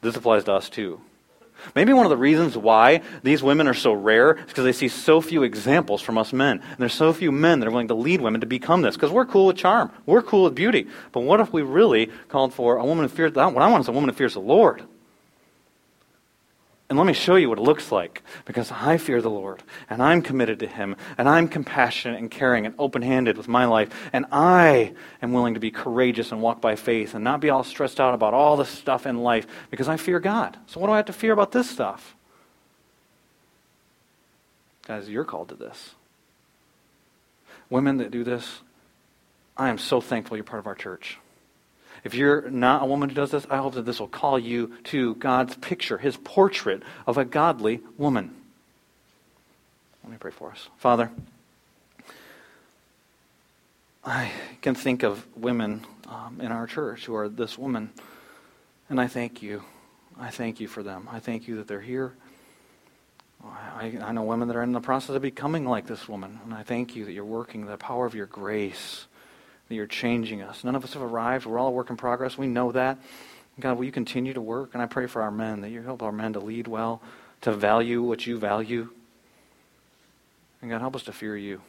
[0.00, 1.02] This applies to us too.
[1.74, 4.88] Maybe one of the reasons why these women are so rare is because they see
[4.88, 6.60] so few examples from us men.
[6.60, 8.96] And there's so few men that are willing to lead women to become this.
[8.96, 9.90] Because we're cool with charm.
[10.06, 10.86] We're cool with beauty.
[11.12, 13.88] But what if we really called for a woman who fears, what I want is
[13.88, 14.84] a woman who fears the Lord.
[16.88, 20.02] And let me show you what it looks like because I fear the Lord and
[20.02, 23.90] I'm committed to Him and I'm compassionate and caring and open handed with my life
[24.10, 27.62] and I am willing to be courageous and walk by faith and not be all
[27.62, 30.56] stressed out about all the stuff in life because I fear God.
[30.66, 32.16] So, what do I have to fear about this stuff?
[34.86, 35.94] Guys, you're called to this.
[37.68, 38.60] Women that do this,
[39.58, 41.18] I am so thankful you're part of our church.
[42.04, 44.72] If you're not a woman who does this, I hope that this will call you
[44.84, 48.34] to God's picture, his portrait of a godly woman.
[50.04, 50.68] Let me pray for us.
[50.78, 51.10] Father,
[54.04, 54.30] I
[54.62, 57.90] can think of women um, in our church who are this woman,
[58.88, 59.64] and I thank you.
[60.18, 61.08] I thank you for them.
[61.12, 62.14] I thank you that they're here.
[63.44, 66.54] I, I know women that are in the process of becoming like this woman, and
[66.54, 69.07] I thank you that you're working the power of your grace
[69.68, 70.64] that you're changing us.
[70.64, 71.46] None of us have arrived.
[71.46, 72.38] We're all a work in progress.
[72.38, 72.98] We know that.
[73.60, 74.70] God, will you continue to work?
[74.72, 77.02] And I pray for our men that you help our men to lead well,
[77.40, 78.88] to value what you value.
[80.62, 81.60] And God, help us to fear you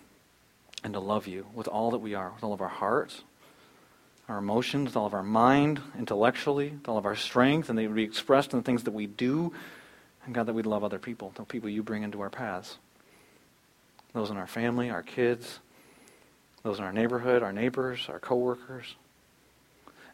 [0.84, 3.22] and to love you with all that we are, with all of our hearts,
[4.28, 7.88] our emotions, with all of our mind, intellectually, with all of our strength, and they
[7.88, 9.52] would be expressed in the things that we do.
[10.26, 12.78] And God, that we'd love other people, the people you bring into our paths.
[14.14, 15.60] Those in our family, our kids,
[16.64, 18.96] those in our neighborhood, our neighbors, our coworkers.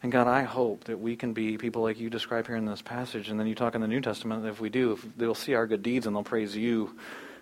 [0.04, 2.82] And God, I hope that we can be people like you describe here in this
[2.82, 5.34] passage, and then you talk in the New Testament that if we do, if they'll
[5.34, 6.96] see our good deeds and they'll praise you,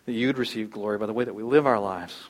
[0.05, 2.29] that you'd receive glory by the way that we live our lives.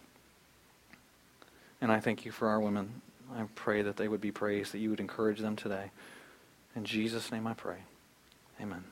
[1.81, 3.01] And I thank you for our women.
[3.35, 5.91] I pray that they would be praised, that you would encourage them today.
[6.75, 7.77] In Jesus' name I pray.
[8.61, 8.83] Amen.